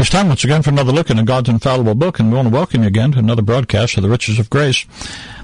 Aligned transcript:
It's 0.00 0.10
time 0.10 0.28
once 0.28 0.44
again 0.44 0.62
for 0.62 0.70
another 0.70 0.92
look 0.92 1.10
into 1.10 1.24
God's 1.24 1.48
infallible 1.48 1.96
book, 1.96 2.20
and 2.20 2.30
we 2.30 2.36
want 2.36 2.46
to 2.46 2.54
welcome 2.54 2.82
you 2.82 2.86
again 2.86 3.10
to 3.12 3.18
another 3.18 3.42
broadcast 3.42 3.96
of 3.96 4.04
the 4.04 4.08
Riches 4.08 4.38
of 4.38 4.48
Grace. 4.48 4.86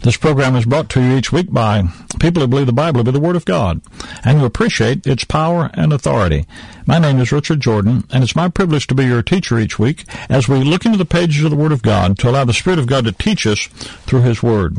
This 0.03 0.17
program 0.17 0.55
is 0.55 0.65
brought 0.65 0.89
to 0.91 1.03
you 1.03 1.17
each 1.17 1.33
week 1.33 1.53
by 1.53 1.83
people 2.21 2.41
who 2.41 2.47
believe 2.47 2.67
the 2.67 2.73
Bible 2.73 3.01
to 3.01 3.05
be 3.05 3.11
the 3.11 3.19
Word 3.19 3.35
of 3.35 3.45
God, 3.45 3.81
and 4.25 4.39
who 4.39 4.45
appreciate 4.45 5.09
its 5.09 5.25
power 5.25 5.73
and 5.75 5.93
authority. 5.93 6.47
My 6.87 7.01
name 7.01 7.19
is 7.19 7.33
Richard 7.33 7.59
Jordan, 7.59 8.05
and 8.13 8.23
it's 8.23 8.37
my 8.37 8.49
privilege 8.49 8.87
to 8.87 8.95
be 8.95 9.07
your 9.07 9.25
teacher 9.25 9.59
each 9.59 9.81
week 9.81 10.05
as 10.29 10.49
we 10.49 10.63
look 10.63 10.87
into 10.87 10.99
the 10.99 11.05
pages 11.05 11.43
of 11.43 11.51
the 11.51 11.57
Word 11.57 11.73
of 11.73 11.83
God 11.83 12.17
to 12.21 12.31
allow 12.31 12.45
the 12.45 12.53
Spirit 12.53 12.79
of 12.79 12.87
God 12.87 13.07
to 13.07 13.13
teach 13.13 13.49
us 13.49 13.67
through 14.07 14.23
His 14.23 14.41
Word. 14.41 14.77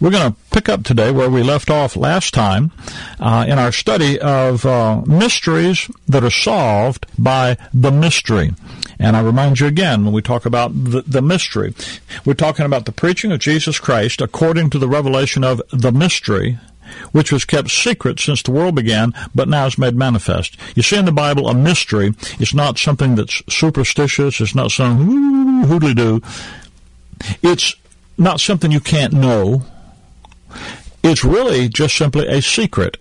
We're 0.00 0.12
going 0.12 0.32
to 0.32 0.38
pick 0.50 0.70
up 0.70 0.82
today 0.82 1.10
where 1.10 1.28
we 1.28 1.42
left 1.42 1.68
off 1.68 1.94
last 1.94 2.32
time 2.32 2.72
uh, 3.18 3.44
in 3.46 3.58
our 3.58 3.70
study 3.70 4.18
of 4.18 4.64
uh, 4.64 5.02
mysteries 5.02 5.90
that 6.08 6.24
are 6.24 6.30
solved 6.30 7.06
by 7.18 7.58
the 7.74 7.90
mystery. 7.90 8.52
And 9.00 9.16
I 9.16 9.20
remind 9.22 9.60
you 9.60 9.66
again, 9.66 10.04
when 10.04 10.12
we 10.12 10.20
talk 10.20 10.44
about 10.44 10.72
the, 10.74 11.00
the, 11.00 11.22
mystery, 11.22 11.74
we're 12.26 12.34
talking 12.34 12.66
about 12.66 12.84
the 12.84 12.92
preaching 12.92 13.32
of 13.32 13.40
Jesus 13.40 13.80
Christ 13.80 14.20
according 14.20 14.68
to 14.70 14.78
the 14.78 14.88
revelation 14.88 15.42
of 15.42 15.62
the 15.70 15.90
mystery, 15.90 16.58
which 17.10 17.32
was 17.32 17.46
kept 17.46 17.70
secret 17.70 18.20
since 18.20 18.42
the 18.42 18.50
world 18.50 18.74
began, 18.74 19.14
but 19.34 19.48
now 19.48 19.64
is 19.64 19.78
made 19.78 19.96
manifest. 19.96 20.58
You 20.76 20.82
see 20.82 20.98
in 20.98 21.06
the 21.06 21.12
Bible, 21.12 21.48
a 21.48 21.54
mystery 21.54 22.14
is 22.38 22.52
not 22.52 22.76
something 22.76 23.14
that's 23.14 23.42
superstitious, 23.48 24.38
it's 24.38 24.54
not 24.54 24.70
some 24.70 25.64
hoodly 25.64 25.94
doo. 25.94 26.20
It's 27.42 27.74
not 28.18 28.38
something 28.38 28.70
you 28.70 28.80
can't 28.80 29.14
know. 29.14 29.64
It's 31.02 31.24
really 31.24 31.70
just 31.70 31.96
simply 31.96 32.26
a 32.26 32.42
secret. 32.42 32.98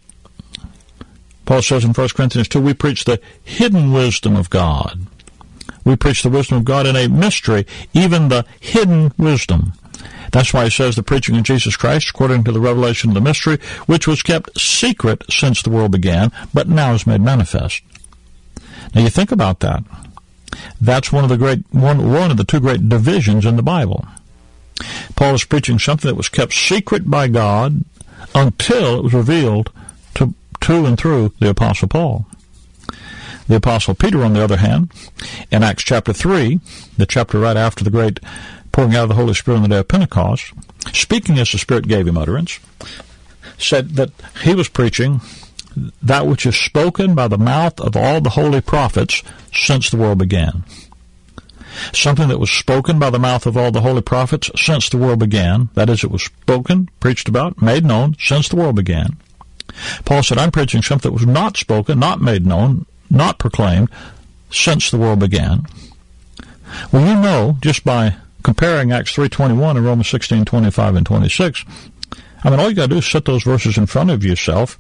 Paul 1.46 1.62
says 1.62 1.84
in 1.84 1.92
1 1.92 2.10
Corinthians 2.16 2.48
2, 2.48 2.62
we 2.62 2.74
preach 2.74 3.04
the 3.04 3.20
hidden 3.44 3.92
wisdom 3.92 4.38
of 4.38 4.50
God. 4.50 5.09
We 5.84 5.96
preach 5.96 6.24
the 6.24 6.30
wisdom 6.30 6.58
of 6.58 6.66
God 6.66 6.86
in 6.86 6.96
a 6.96 7.08
mystery, 7.08 7.66
even 7.94 8.30
the 8.30 8.46
hidden 8.60 9.12
wisdom. 9.18 9.74
That's 10.32 10.54
why 10.54 10.66
he 10.66 10.70
says 10.70 10.96
the 10.96 11.04
preaching 11.04 11.36
of 11.38 11.44
Jesus 11.44 11.76
Christ, 11.76 12.10
according 12.10 12.44
to 12.44 12.52
the 12.52 12.60
revelation 12.60 13.10
of 13.10 13.16
the 13.16 13.22
mystery, 13.22 13.58
which 13.88 14.08
was 14.08 14.22
kept 14.22 14.60
secret 14.60 15.24
since 15.30 15.62
the 15.62 15.70
world 15.70 15.92
began, 15.92 16.32
but 16.54 16.68
now 16.68 16.94
is 16.94 17.08
made 17.08 17.22
manifest. 17.22 17.82
Now 18.94 19.02
you 19.02 19.10
think 19.10 19.32
about 19.32 19.60
that. 19.62 19.84
That's 20.82 21.12
one 21.12 21.24
of 21.24 21.30
the 21.30 21.38
great 21.38 21.64
one 21.72 22.12
one 22.12 22.32
of 22.32 22.38
the 22.38 22.44
two 22.44 22.60
great 22.60 22.90
divisions 22.90 23.46
in 23.46 23.56
the 23.56 23.64
Bible. 23.64 24.06
Paul 25.16 25.36
is 25.36 25.44
preaching 25.44 25.80
something 25.80 26.10
that 26.10 26.16
was 26.16 26.30
kept 26.30 26.54
secret 26.54 27.10
by 27.10 27.28
God 27.28 27.84
until 28.34 29.00
it 29.00 29.04
was 29.04 29.14
revealed 29.14 29.72
to 30.16 30.34
to 30.62 30.86
and 30.86 30.98
through 30.98 31.34
the 31.40 31.50
Apostle 31.50 31.88
Paul. 31.88 32.26
The 33.50 33.56
Apostle 33.56 33.96
Peter, 33.96 34.24
on 34.24 34.34
the 34.34 34.44
other 34.44 34.58
hand, 34.58 34.92
in 35.52 35.64
Acts 35.64 35.82
chapter 35.82 36.14
3, 36.14 36.60
the 36.98 37.08
chapter 37.08 37.40
right 37.40 37.58
after 37.58 37.84
the 37.84 37.90
great 37.90 38.20
pouring 38.72 38.96
out 38.96 39.04
of 39.04 39.10
the 39.10 39.16
Holy 39.16 39.34
Spirit 39.34 39.58
on 39.58 39.64
the 39.64 39.70
day 39.70 39.80
of 39.80 39.88
Pentecost, 39.88 40.54
speaking 40.94 41.40
as 41.40 41.52
the 41.52 41.58
Spirit 41.58 41.88
gave 41.88 42.06
him 42.06 42.16
utterance, 42.16 42.60
said 43.58 43.96
that 43.96 44.12
he 44.44 44.54
was 44.54 44.70
preaching 44.70 45.22
that 46.00 46.28
which 46.28 46.46
is 46.46 46.56
spoken 46.56 47.16
by 47.16 47.28
the 47.28 47.40
mouth 47.40 47.80
of 47.80 47.98
all 47.98 48.22
the 48.22 48.30
holy 48.30 48.62
prophets 48.62 49.24
since 49.52 49.90
the 49.90 49.98
world 49.98 50.20
began. 50.20 50.64
Something 51.92 52.28
that 52.28 52.40
was 52.40 52.52
spoken 52.52 53.00
by 53.00 53.10
the 53.10 53.18
mouth 53.18 53.48
of 53.48 53.58
all 53.58 53.72
the 53.72 53.82
holy 53.82 54.04
prophets 54.04 54.52
since 54.56 54.90
the 54.90 54.98
world 54.98 55.20
began. 55.20 55.70
That 55.74 55.90
is, 55.90 56.04
it 56.04 56.12
was 56.12 56.24
spoken, 56.24 56.90
preached 57.00 57.28
about, 57.28 57.64
made 57.64 57.84
known 57.84 58.16
since 58.20 58.48
the 58.48 58.58
world 58.58 58.76
began. 58.76 59.18
Paul 60.06 60.22
said, 60.22 60.38
I'm 60.38 60.52
preaching 60.52 60.84
something 60.84 61.10
that 61.10 61.18
was 61.18 61.26
not 61.26 61.58
spoken, 61.58 62.00
not 62.00 62.22
made 62.22 62.46
known, 62.46 62.86
not 63.10 63.40
proclaimed 63.40 63.90
since 64.52 64.90
the 64.90 64.98
world 64.98 65.20
began. 65.20 65.66
Well, 66.92 67.06
you 67.06 67.22
know, 67.22 67.58
just 67.62 67.84
by 67.84 68.16
comparing 68.44 68.92
Acts 68.92 69.14
3.21 69.14 69.78
and 69.78 69.86
Romans 69.86 70.08
16.25 70.08 70.98
and 70.98 71.06
26, 71.06 71.66
I 72.44 72.50
mean, 72.50 72.60
all 72.60 72.70
you 72.70 72.76
got 72.76 72.84
to 72.84 72.88
do 72.90 72.98
is 72.98 73.06
set 73.06 73.26
those 73.26 73.44
verses 73.44 73.78
in 73.78 73.86
front 73.86 74.12
of 74.12 74.24
yourself, 74.24 74.78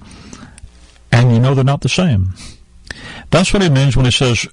and 1.11 1.31
you 1.31 1.39
know 1.39 1.53
they're 1.53 1.63
not 1.63 1.81
the 1.81 1.89
same. 1.89 2.33
That's 3.31 3.53
what 3.53 3.61
he 3.61 3.69
means 3.69 3.95
when 3.95 4.05
he 4.05 4.11
says, 4.11 4.47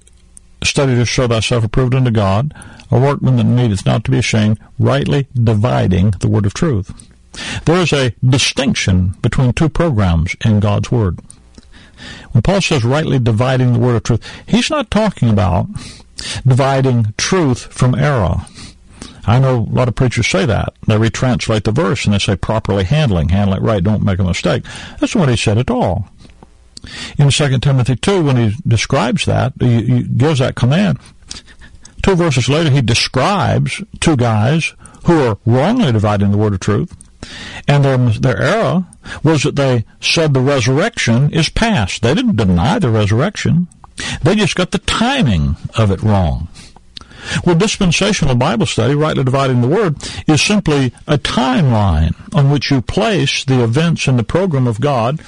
study 0.62 0.94
to 0.94 1.04
show 1.04 1.28
thyself 1.28 1.64
approved 1.64 1.94
unto 1.94 2.10
God, 2.10 2.52
a 2.90 2.98
workman 2.98 3.36
that 3.36 3.44
needeth 3.44 3.86
not 3.86 4.04
to 4.04 4.10
be 4.10 4.18
ashamed, 4.18 4.58
rightly 4.78 5.28
dividing 5.34 6.12
the 6.12 6.28
word 6.28 6.46
of 6.46 6.54
truth. 6.54 6.92
There 7.64 7.80
is 7.80 7.92
a 7.92 8.14
distinction 8.24 9.14
between 9.20 9.52
two 9.52 9.68
programs 9.68 10.34
in 10.44 10.60
God's 10.60 10.90
Word. 10.90 11.20
When 12.32 12.42
Paul 12.42 12.60
says 12.60 12.84
rightly 12.84 13.18
dividing 13.18 13.72
the 13.72 13.78
word 13.78 13.96
of 13.96 14.02
truth, 14.02 14.42
he's 14.46 14.70
not 14.70 14.90
talking 14.90 15.28
about 15.28 15.68
dividing 16.46 17.14
truth 17.16 17.64
from 17.72 17.94
error. 17.94 18.36
I 19.26 19.38
know 19.40 19.58
a 19.58 19.74
lot 19.74 19.88
of 19.88 19.96
preachers 19.96 20.28
say 20.28 20.46
that. 20.46 20.72
They 20.86 20.96
retranslate 20.96 21.64
the 21.64 21.72
verse 21.72 22.04
and 22.04 22.14
they 22.14 22.18
say 22.18 22.36
properly 22.36 22.84
handling, 22.84 23.30
handle 23.30 23.56
it 23.56 23.62
right, 23.62 23.82
don't 23.82 24.04
make 24.04 24.20
a 24.20 24.24
mistake. 24.24 24.64
That's 25.00 25.14
not 25.14 25.22
what 25.22 25.28
he 25.28 25.36
said 25.36 25.58
at 25.58 25.70
all. 25.70 26.08
In 27.18 27.30
2 27.30 27.58
Timothy 27.58 27.96
2, 27.96 28.22
when 28.22 28.36
he 28.36 28.56
describes 28.66 29.24
that, 29.24 29.54
he, 29.58 29.82
he 29.82 30.02
gives 30.04 30.38
that 30.38 30.54
command. 30.54 30.98
Two 32.02 32.14
verses 32.14 32.48
later, 32.48 32.70
he 32.70 32.82
describes 32.82 33.82
two 33.98 34.16
guys 34.16 34.74
who 35.06 35.20
are 35.22 35.38
wrongly 35.44 35.90
dividing 35.90 36.30
the 36.30 36.38
word 36.38 36.54
of 36.54 36.60
truth. 36.60 36.94
And 37.68 37.84
their, 37.84 37.98
their 37.98 38.40
error 38.40 38.86
was 39.22 39.42
that 39.42 39.56
they 39.56 39.84
said 40.00 40.34
the 40.34 40.40
resurrection 40.40 41.32
is 41.32 41.48
past. 41.48 42.02
They 42.02 42.14
didn't 42.14 42.36
deny 42.36 42.78
the 42.78 42.90
resurrection. 42.90 43.68
They 44.22 44.36
just 44.36 44.56
got 44.56 44.70
the 44.70 44.78
timing 44.78 45.56
of 45.76 45.90
it 45.90 46.02
wrong. 46.02 46.48
Well, 47.44 47.56
dispensational 47.56 48.36
Bible 48.36 48.66
study, 48.66 48.94
rightly 48.94 49.24
dividing 49.24 49.60
the 49.60 49.68
word, 49.68 49.96
is 50.28 50.40
simply 50.42 50.92
a 51.06 51.18
timeline 51.18 52.14
on 52.34 52.50
which 52.50 52.70
you 52.70 52.80
place 52.82 53.44
the 53.44 53.62
events 53.64 54.06
in 54.06 54.16
the 54.16 54.22
program 54.22 54.66
of 54.66 54.80
God 54.80 55.20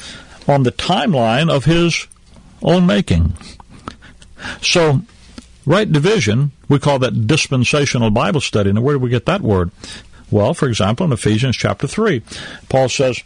on 0.47 0.62
the 0.62 0.72
timeline 0.72 1.50
of 1.50 1.65
His 1.65 2.06
own 2.62 2.87
making. 2.87 3.34
So, 4.62 5.03
right 5.66 5.91
division, 5.91 6.53
we 6.69 6.78
call 6.78 6.99
that 7.00 7.26
dispensational 7.26 8.10
Bible 8.10 8.41
study. 8.41 8.72
Now, 8.72 8.82
where 8.82 8.94
do 8.94 9.00
we 9.00 9.10
get 9.10 9.26
that 9.26 9.41
word? 9.41 9.70
Well, 10.30 10.54
for 10.54 10.68
example, 10.68 11.06
in 11.06 11.12
Ephesians 11.12 11.56
chapter 11.56 11.86
3, 11.86 12.22
Paul 12.68 12.88
says, 12.88 13.22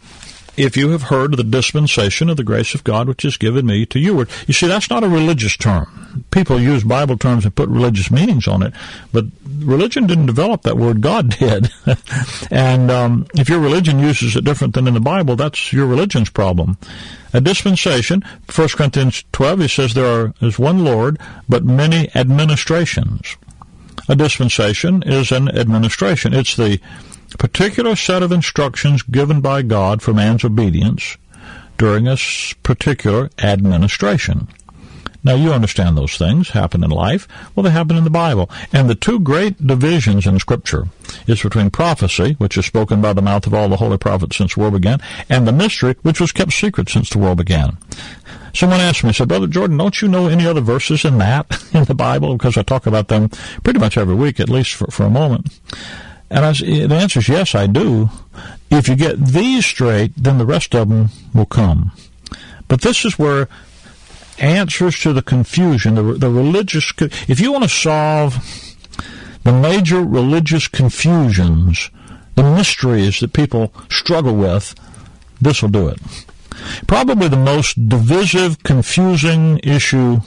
if 0.55 0.77
you 0.77 0.89
have 0.89 1.03
heard 1.03 1.33
of 1.33 1.37
the 1.37 1.43
dispensation 1.43 2.29
of 2.29 2.37
the 2.37 2.43
grace 2.43 2.75
of 2.75 2.83
God 2.83 3.07
which 3.07 3.25
is 3.25 3.37
given 3.37 3.65
me 3.65 3.85
to 3.87 3.99
you. 3.99 4.25
You 4.47 4.53
see, 4.53 4.67
that's 4.67 4.89
not 4.89 5.03
a 5.03 5.09
religious 5.09 5.57
term. 5.57 6.25
People 6.31 6.59
use 6.59 6.83
Bible 6.83 7.17
terms 7.17 7.45
and 7.45 7.55
put 7.55 7.69
religious 7.69 8.11
meanings 8.11 8.47
on 8.47 8.61
it, 8.61 8.73
but 9.11 9.25
religion 9.59 10.05
didn't 10.05 10.27
develop 10.27 10.61
that 10.63 10.77
word. 10.77 11.01
God 11.01 11.29
did. 11.39 11.71
and 12.51 12.91
um, 12.91 13.27
if 13.35 13.49
your 13.49 13.59
religion 13.59 13.99
uses 13.99 14.35
it 14.35 14.43
different 14.43 14.75
than 14.75 14.87
in 14.87 14.93
the 14.93 14.99
Bible, 14.99 15.35
that's 15.35 15.73
your 15.73 15.87
religion's 15.87 16.29
problem. 16.29 16.77
A 17.33 17.41
dispensation, 17.41 18.23
1 18.53 18.69
Corinthians 18.69 19.23
12, 19.31 19.59
he 19.61 19.67
says 19.67 19.93
there 19.93 20.33
is 20.39 20.59
one 20.59 20.83
Lord, 20.83 21.19
but 21.49 21.63
many 21.63 22.15
administrations. 22.15 23.37
A 24.09 24.15
dispensation 24.15 25.01
is 25.03 25.31
an 25.31 25.47
administration. 25.49 26.33
It's 26.33 26.55
the 26.55 26.79
particular 27.37 27.95
set 27.95 28.21
of 28.21 28.31
instructions 28.31 29.01
given 29.01 29.41
by 29.41 29.61
God 29.61 30.01
for 30.01 30.13
man's 30.13 30.43
obedience 30.43 31.17
during 31.77 32.07
a 32.07 32.17
particular 32.63 33.29
administration. 33.39 34.47
Now, 35.23 35.35
you 35.35 35.53
understand 35.53 35.97
those 35.97 36.17
things 36.17 36.49
happen 36.49 36.83
in 36.83 36.89
life. 36.89 37.27
Well, 37.55 37.63
they 37.63 37.69
happen 37.69 37.95
in 37.95 38.03
the 38.03 38.09
Bible. 38.09 38.49
And 38.73 38.89
the 38.89 38.95
two 38.95 39.19
great 39.19 39.65
divisions 39.65 40.27
in 40.27 40.37
Scripture 40.39 40.87
is 41.27 41.41
between 41.41 41.69
prophecy, 41.69 42.35
which 42.39 42.57
is 42.57 42.65
spoken 42.65 43.01
by 43.01 43.13
the 43.13 43.21
mouth 43.21 43.47
of 43.47 43.53
all 43.53 43.69
the 43.69 43.77
holy 43.77 43.97
prophets 43.97 44.35
since 44.35 44.55
the 44.55 44.59
world 44.59 44.73
began, 44.73 44.99
and 45.29 45.47
the 45.47 45.53
mystery, 45.53 45.95
which 46.01 46.19
was 46.19 46.31
kept 46.31 46.51
secret 46.51 46.89
since 46.89 47.09
the 47.09 47.19
world 47.19 47.37
began. 47.37 47.77
Someone 48.53 48.81
asked 48.81 49.03
me, 49.03 49.13
said, 49.13 49.29
Brother 49.29 49.47
Jordan, 49.47 49.77
don't 49.77 49.99
you 50.01 50.07
know 50.07 50.27
any 50.27 50.45
other 50.45 50.61
verses 50.61 51.05
in 51.05 51.17
that 51.19 51.47
in 51.73 51.85
the 51.85 51.95
Bible? 51.95 52.37
Because 52.37 52.57
I 52.57 52.63
talk 52.63 52.85
about 52.85 53.07
them 53.07 53.29
pretty 53.63 53.79
much 53.79 53.97
every 53.97 54.15
week, 54.15 54.39
at 54.39 54.49
least 54.49 54.75
for, 54.75 54.87
for 54.87 55.03
a 55.03 55.09
moment. 55.09 55.59
And 56.29 56.45
I, 56.45 56.51
the 56.53 56.95
answer 56.95 57.19
is 57.19 57.29
yes, 57.29 57.55
I 57.55 57.67
do. 57.67 58.09
If 58.69 58.89
you 58.89 58.95
get 58.95 59.23
these 59.23 59.65
straight, 59.65 60.11
then 60.17 60.37
the 60.37 60.45
rest 60.45 60.75
of 60.75 60.89
them 60.89 61.09
will 61.33 61.45
come. 61.45 61.91
But 62.67 62.81
this 62.81 63.05
is 63.05 63.19
where 63.19 63.47
answers 64.39 64.99
to 64.99 65.13
the 65.13 65.21
confusion, 65.21 65.95
the, 65.95 66.03
the 66.13 66.29
religious, 66.29 66.91
if 67.27 67.39
you 67.39 67.51
want 67.51 67.63
to 67.63 67.69
solve 67.69 68.37
the 69.43 69.53
major 69.53 70.01
religious 70.01 70.67
confusions, 70.67 71.89
the 72.35 72.43
mysteries 72.43 73.19
that 73.19 73.33
people 73.33 73.73
struggle 73.89 74.35
with, 74.35 74.73
this 75.41 75.61
will 75.61 75.69
do 75.69 75.87
it. 75.87 75.99
Probably 76.87 77.27
the 77.27 77.37
most 77.37 77.89
divisive, 77.89 78.63
confusing 78.63 79.59
issue 79.63 80.21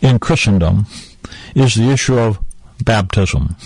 in 0.00 0.18
Christendom 0.18 0.86
is 1.54 1.74
the 1.74 1.90
issue 1.90 2.18
of 2.18 2.38
baptism. 2.84 3.56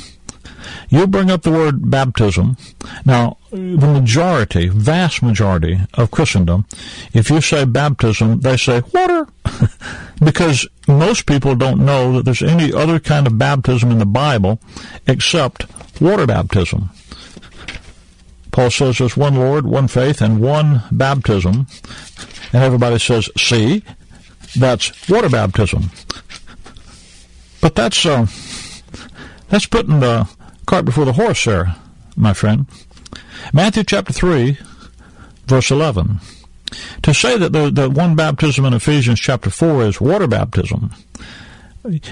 You 0.89 1.07
bring 1.07 1.31
up 1.31 1.43
the 1.43 1.51
word 1.51 1.91
baptism. 1.91 2.57
Now, 3.05 3.39
the 3.51 3.59
majority, 3.59 4.69
vast 4.69 5.23
majority 5.23 5.81
of 5.95 6.11
Christendom, 6.11 6.67
if 7.13 7.31
you 7.31 7.41
say 7.41 7.65
baptism, 7.65 8.41
they 8.41 8.57
say 8.57 8.83
water. 8.93 9.29
because 10.25 10.67
most 10.89 11.27
people 11.27 11.55
don't 11.55 11.85
know 11.85 12.13
that 12.13 12.25
there's 12.25 12.43
any 12.43 12.73
other 12.73 12.99
kind 12.99 13.27
of 13.27 13.39
baptism 13.39 13.91
in 13.91 13.99
the 13.99 14.07
Bible 14.07 14.61
except 15.07 15.67
water 16.01 16.27
baptism. 16.27 16.91
Paul 18.53 18.71
says 18.71 18.99
there's 18.99 19.17
one 19.17 19.35
Lord, 19.35 19.67
one 19.67 19.89
faith, 19.89 20.21
and 20.21 20.41
one 20.41 20.83
baptism. 20.93 21.67
And 22.53 22.63
everybody 22.63 23.01
says, 23.01 23.29
see, 23.37 23.83
that's 24.57 25.09
water 25.09 25.29
baptism. 25.29 25.91
But 27.61 27.75
that's 27.75 28.07
uh, 28.07 28.27
that's 29.49 29.67
putting 29.67 30.01
the 30.01 30.29
cart 30.67 30.85
before 30.85 31.05
the 31.05 31.13
horse 31.13 31.41
sir, 31.41 31.75
my 32.17 32.33
friend. 32.33 32.67
Matthew 33.53 33.85
chapter 33.85 34.13
3, 34.13 34.59
verse 35.47 35.71
11. 35.71 36.21
To 37.03 37.15
say 37.15 37.39
that 37.39 37.53
the, 37.53 37.71
the 37.71 37.89
one 37.89 38.17
baptism 38.17 38.65
in 38.65 38.75
Ephesians 38.75 39.21
chapter 39.21 39.51
4 39.51 39.85
is 39.85 40.01
water 40.01 40.27
baptism, 40.27 40.91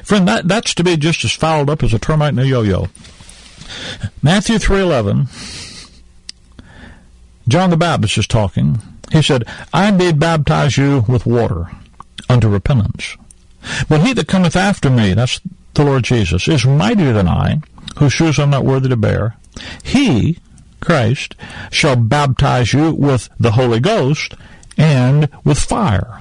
friend, 0.05 0.29
that, 0.29 0.47
that's 0.47 0.75
to 0.75 0.85
be 0.85 0.97
just 0.97 1.25
as 1.25 1.33
fouled 1.33 1.71
up 1.71 1.83
as 1.83 1.95
a 1.95 1.99
termite 1.99 2.33
in 2.33 2.39
a 2.39 2.45
yo-yo. 2.45 2.89
Matthew 4.23 4.57
3.11 4.57 5.29
John 7.49 7.71
the 7.71 7.77
Baptist 7.77 8.19
is 8.19 8.27
talking. 8.27 8.81
He 9.11 9.23
said, 9.23 9.45
I 9.73 9.91
did 9.91 10.21
baptize 10.21 10.77
you 10.77 11.05
with 11.09 11.27
water 11.27 11.71
unto 12.29 12.49
repentance. 12.49 13.17
But 13.89 14.03
he 14.03 14.13
that 14.15 14.29
cometh 14.29 14.57
after 14.57 14.91
me, 14.91 15.15
that's 15.15 15.41
the 15.75 15.85
Lord 15.85 16.05
Jesus, 16.05 16.49
is 16.49 16.65
mightier 16.65 17.13
than 17.13 17.29
I, 17.29 17.61
whose 17.97 18.13
shoes 18.13 18.39
I'm 18.39 18.51
not 18.51 18.65
worthy 18.65 18.89
to 18.89 18.97
bear. 18.97 19.37
He, 19.83 20.39
Christ, 20.81 21.35
shall 21.71 21.97
baptize 21.97 22.73
you 22.73 22.93
with 22.93 23.29
the 23.39 23.53
Holy 23.53 23.81
Ghost 23.81 24.35
and 24.77 25.29
with 25.45 25.59
fire. 25.59 26.21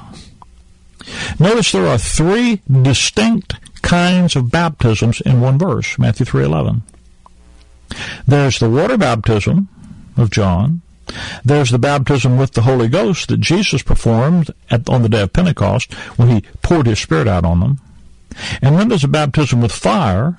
Notice 1.40 1.72
there 1.72 1.88
are 1.88 1.98
three 1.98 2.62
distinct 2.70 3.56
kinds 3.82 4.36
of 4.36 4.52
baptisms 4.52 5.22
in 5.22 5.42
one 5.42 5.58
verse, 5.58 5.98
Matthew 5.98 6.26
3.11. 6.26 6.82
There's 8.28 8.60
the 8.60 8.70
water 8.70 8.98
baptism 8.98 9.68
of 10.16 10.30
John, 10.30 10.82
there's 11.44 11.72
the 11.72 11.80
baptism 11.80 12.38
with 12.38 12.52
the 12.52 12.62
Holy 12.62 12.88
Ghost 12.88 13.30
that 13.30 13.40
Jesus 13.40 13.82
performed 13.82 14.52
at, 14.70 14.88
on 14.90 15.02
the 15.02 15.10
day 15.10 15.22
of 15.22 15.34
Pentecost 15.34 15.94
when 16.18 16.30
he 16.30 16.42
poured 16.62 16.88
his 16.88 17.00
Spirit 17.00 17.28
out 17.28 17.46
on 17.46 17.60
them. 17.60 17.80
And 18.62 18.78
then 18.78 18.88
there's 18.88 19.04
a 19.04 19.10
baptism 19.10 19.62
with 19.62 19.72
fire. 19.72 20.38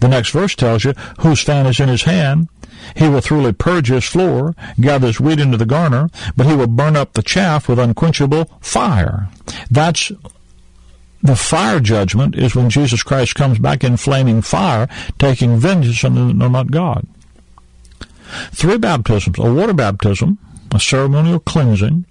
The 0.00 0.08
next 0.08 0.30
verse 0.30 0.54
tells 0.54 0.84
you, 0.84 0.92
whose 1.20 1.42
fan 1.42 1.66
is 1.66 1.80
in 1.80 1.88
his 1.88 2.02
hand. 2.02 2.48
He 2.96 3.08
will 3.08 3.20
thoroughly 3.20 3.52
purge 3.52 3.88
his 3.88 4.04
floor, 4.04 4.54
gather 4.80 5.08
his 5.08 5.20
wheat 5.20 5.40
into 5.40 5.56
the 5.56 5.66
garner, 5.66 6.10
but 6.36 6.46
he 6.46 6.54
will 6.54 6.68
burn 6.68 6.96
up 6.96 7.12
the 7.12 7.22
chaff 7.22 7.68
with 7.68 7.78
unquenchable 7.78 8.50
fire. 8.60 9.28
That's 9.70 10.12
the 11.22 11.36
fire 11.36 11.80
judgment 11.80 12.36
is 12.36 12.54
when 12.54 12.70
Jesus 12.70 13.02
Christ 13.02 13.34
comes 13.34 13.58
back 13.58 13.82
in 13.82 13.96
flaming 13.96 14.40
fire, 14.40 14.88
taking 15.18 15.58
vengeance 15.58 16.04
on 16.04 16.38
the 16.38 16.48
not 16.48 16.70
God. 16.70 17.06
Three 18.52 18.78
baptisms, 18.78 19.38
a 19.38 19.52
water 19.52 19.72
baptism, 19.72 20.38
a 20.72 20.78
ceremonial 20.78 21.40
cleansing, 21.40 22.04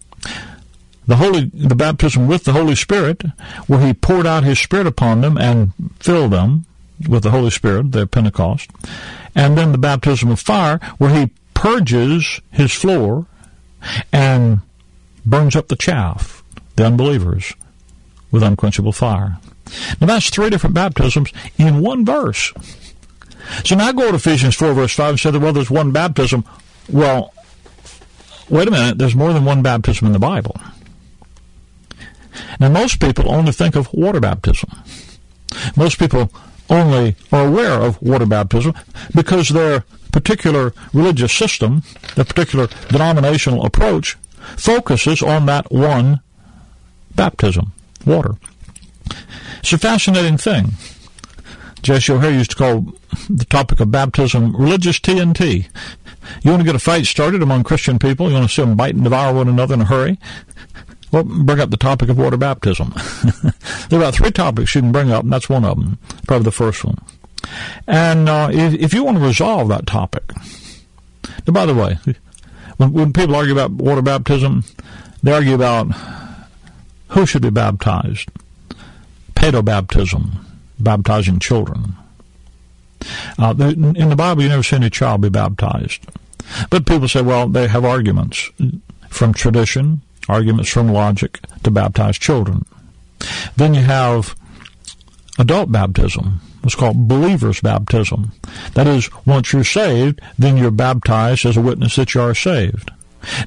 the 1.05 1.15
holy 1.15 1.45
the 1.53 1.75
baptism 1.75 2.27
with 2.27 2.43
the 2.43 2.51
Holy 2.51 2.75
Spirit, 2.75 3.23
where 3.67 3.79
he 3.79 3.93
poured 3.93 4.27
out 4.27 4.43
his 4.43 4.59
spirit 4.59 4.87
upon 4.87 5.21
them 5.21 5.37
and 5.37 5.71
filled 5.99 6.31
them 6.31 6.65
with 7.07 7.23
the 7.23 7.31
Holy 7.31 7.49
Spirit, 7.49 7.91
their 7.91 8.07
Pentecost, 8.07 8.69
and 9.35 9.57
then 9.57 9.71
the 9.71 9.77
baptism 9.77 10.31
of 10.31 10.39
fire, 10.39 10.79
where 10.97 11.13
he 11.13 11.31
purges 11.53 12.41
his 12.51 12.71
floor 12.71 13.25
and 14.11 14.59
burns 15.25 15.55
up 15.55 15.67
the 15.67 15.75
chaff, 15.75 16.43
the 16.75 16.85
unbelievers, 16.85 17.53
with 18.31 18.43
unquenchable 18.43 18.91
fire. 18.91 19.37
Now 19.99 20.07
that's 20.07 20.29
three 20.29 20.49
different 20.49 20.75
baptisms 20.75 21.31
in 21.57 21.81
one 21.81 22.05
verse. 22.05 22.53
So 23.63 23.75
now 23.75 23.87
I 23.87 23.93
go 23.93 24.09
to 24.09 24.15
Ephesians 24.15 24.55
4 24.55 24.73
verse 24.73 24.93
5 24.93 25.09
and 25.09 25.19
say 25.19 25.31
that, 25.31 25.39
well, 25.39 25.53
there's 25.53 25.71
one 25.71 25.91
baptism. 25.91 26.43
Well, 26.89 27.33
wait 28.49 28.67
a 28.67 28.71
minute, 28.71 28.97
there's 28.97 29.15
more 29.15 29.33
than 29.33 29.45
one 29.45 29.61
baptism 29.61 30.07
in 30.07 30.13
the 30.13 30.19
Bible. 30.19 30.59
Now 32.59 32.69
most 32.69 32.99
people 32.99 33.29
only 33.29 33.51
think 33.51 33.75
of 33.75 33.91
water 33.93 34.19
baptism. 34.19 34.69
Most 35.75 35.99
people 35.99 36.31
only 36.69 37.15
are 37.31 37.47
aware 37.47 37.73
of 37.73 38.01
water 38.01 38.25
baptism 38.25 38.73
because 39.15 39.49
their 39.49 39.83
particular 40.11 40.73
religious 40.93 41.33
system, 41.33 41.83
their 42.15 42.25
particular 42.25 42.67
denominational 42.89 43.65
approach, 43.65 44.17
focuses 44.57 45.21
on 45.21 45.45
that 45.45 45.71
one 45.71 46.21
baptism, 47.15 47.73
water. 48.05 48.35
It's 49.59 49.73
a 49.73 49.77
fascinating 49.77 50.37
thing. 50.37 50.71
J.C. 51.81 52.11
O'Hair 52.11 52.31
used 52.31 52.51
to 52.51 52.57
call 52.57 52.93
the 53.29 53.45
topic 53.45 53.79
of 53.79 53.91
baptism 53.91 54.55
religious 54.55 54.99
TNT. 54.99 55.67
You 56.43 56.51
want 56.51 56.61
to 56.61 56.65
get 56.65 56.75
a 56.75 56.79
fight 56.79 57.05
started 57.05 57.41
among 57.41 57.63
Christian 57.63 57.99
people? 57.99 58.27
You 58.27 58.35
want 58.35 58.49
to 58.49 58.53
see 58.53 58.61
them 58.61 58.75
bite 58.75 58.95
and 58.95 59.03
devour 59.03 59.33
one 59.33 59.47
another 59.47 59.75
in 59.75 59.81
a 59.81 59.85
hurry? 59.85 60.19
Well, 61.11 61.23
bring 61.23 61.59
up 61.59 61.69
the 61.69 61.77
topic 61.77 62.09
of 62.09 62.17
water 62.17 62.37
baptism. 62.37 62.93
there 63.89 63.99
are 63.99 64.03
about 64.03 64.15
three 64.15 64.31
topics 64.31 64.75
you 64.75 64.81
can 64.81 64.91
bring 64.91 65.11
up, 65.11 65.23
and 65.23 65.31
that's 65.31 65.49
one 65.49 65.63
of 65.63 65.79
them, 65.79 65.97
probably 66.27 66.43
the 66.43 66.51
first 66.51 66.83
one. 66.83 66.97
And 67.87 68.27
uh, 68.27 68.49
if, 68.51 68.73
if, 68.73 68.93
you 68.93 69.03
want 69.03 69.17
to 69.17 69.23
resolve 69.23 69.69
that 69.69 69.87
topic, 69.87 70.23
now, 71.45 71.53
by 71.53 71.65
the 71.65 71.73
way, 71.73 71.97
when, 72.75 72.91
when 72.91 73.13
people 73.13 73.35
argue 73.35 73.53
about 73.53 73.71
water 73.71 74.01
baptism, 74.01 74.65
they 75.23 75.31
argue 75.31 75.55
about 75.55 75.87
who 77.09 77.25
should 77.25 77.41
be 77.41 77.49
baptized, 77.49 78.29
pedobaptism, 79.35 80.31
baptizing 80.79 81.39
children. 81.39 81.95
Uh, 83.39 83.53
in 83.57 84.09
the 84.09 84.15
Bible, 84.15 84.43
you 84.43 84.49
never 84.49 84.63
see 84.63 84.75
any 84.75 84.89
child 84.89 85.21
be 85.21 85.29
baptized. 85.29 86.05
But 86.69 86.85
people 86.85 87.07
say, 87.07 87.21
well, 87.21 87.47
they 87.47 87.67
have 87.67 87.85
arguments 87.85 88.49
from 89.09 89.33
tradition, 89.33 90.01
arguments 90.27 90.69
from 90.69 90.89
logic 90.89 91.39
to 91.63 91.71
baptize 91.71 92.17
children. 92.17 92.65
Then 93.55 93.73
you 93.73 93.81
have 93.81 94.35
adult 95.39 95.71
baptism. 95.71 96.41
It's 96.63 96.75
called 96.75 97.07
believer's 97.07 97.61
baptism. 97.61 98.33
That 98.73 98.87
is, 98.87 99.09
once 99.25 99.53
you're 99.53 99.63
saved, 99.63 100.21
then 100.37 100.57
you're 100.57 100.71
baptized 100.71 101.45
as 101.45 101.55
a 101.55 101.61
witness 101.61 101.95
that 101.95 102.13
you 102.13 102.21
are 102.21 102.35
saved. 102.35 102.91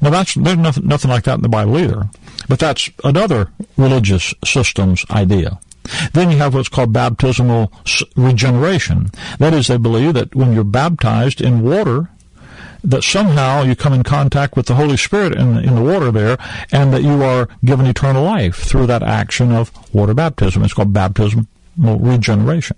Now, 0.01 0.11
that's 0.11 0.35
there's 0.35 0.59
nothing, 0.59 0.87
nothing 0.87 1.11
like 1.11 1.25
that 1.25 1.37
in 1.37 1.43
the 1.43 1.49
Bible 1.49 1.79
either, 1.79 2.09
but 2.49 2.59
that's 2.59 2.91
another 3.05 3.51
religious 3.77 4.35
system's 4.45 5.05
idea. 5.11 5.59
Then 6.13 6.31
you 6.31 6.39
have 6.39 6.55
what's 6.55 6.69
called 6.69 6.93
baptismal 6.93 7.73
regeneration. 8.17 9.11
That 9.39 9.55
is, 9.55 9.67
they 9.67 9.77
believe 9.79 10.15
that 10.15 10.35
when 10.35 10.53
you're 10.53 10.65
baptized 10.65 11.41
in 11.41 11.63
water, 11.63 12.11
that 12.83 13.03
somehow 13.03 13.63
you 13.63 13.75
come 13.77 13.93
in 13.93 14.03
contact 14.03 14.57
with 14.57 14.67
the 14.67 14.75
Holy 14.75 14.97
Spirit 14.97 15.35
in, 15.35 15.59
in 15.59 15.75
the 15.75 15.83
water 15.83 16.11
there, 16.11 16.39
and 16.73 16.93
that 16.93 17.03
you 17.03 17.23
are 17.23 17.49
given 17.65 17.87
eternal 17.87 18.25
life 18.25 18.57
through 18.57 18.87
that 18.87 19.03
action 19.03 19.53
of 19.53 19.71
water 19.95 20.15
baptism. 20.15 20.63
It's 20.63 20.75
called 20.75 20.93
baptismal 20.93 21.47
regeneration. 21.77 22.77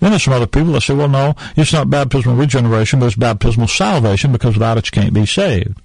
Then 0.00 0.10
there's 0.10 0.24
some 0.24 0.34
other 0.34 0.46
people 0.46 0.72
that 0.72 0.82
say, 0.82 0.94
well, 0.94 1.08
no, 1.08 1.34
it's 1.56 1.72
not 1.72 1.88
baptismal 1.88 2.36
regeneration, 2.36 3.00
but 3.00 3.06
it's 3.06 3.16
baptismal 3.16 3.68
salvation 3.68 4.30
because 4.30 4.54
without 4.54 4.76
it 4.76 4.86
you 4.86 4.92
can't 4.92 5.14
be 5.14 5.26
saved 5.26 5.80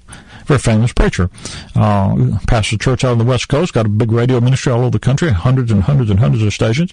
very 0.50 0.60
famous 0.60 0.92
preacher. 0.92 1.30
Uh, 1.76 2.40
pastors 2.48 2.74
a 2.74 2.78
church 2.80 3.04
out 3.04 3.12
on 3.12 3.18
the 3.20 3.24
West 3.24 3.48
Coast, 3.48 3.74
got 3.74 3.86
a 3.86 3.90
big 3.90 4.12
radio 4.12 4.42
ministry 4.42 4.72
all 4.72 4.82
over 4.82 4.90
the 4.90 5.00
country, 5.00 5.30
hundreds 5.30 5.72
and 5.72 5.84
hundreds 5.84 6.10
and 6.10 6.20
hundreds 6.20 6.44
of 6.44 6.54
stations. 6.54 6.92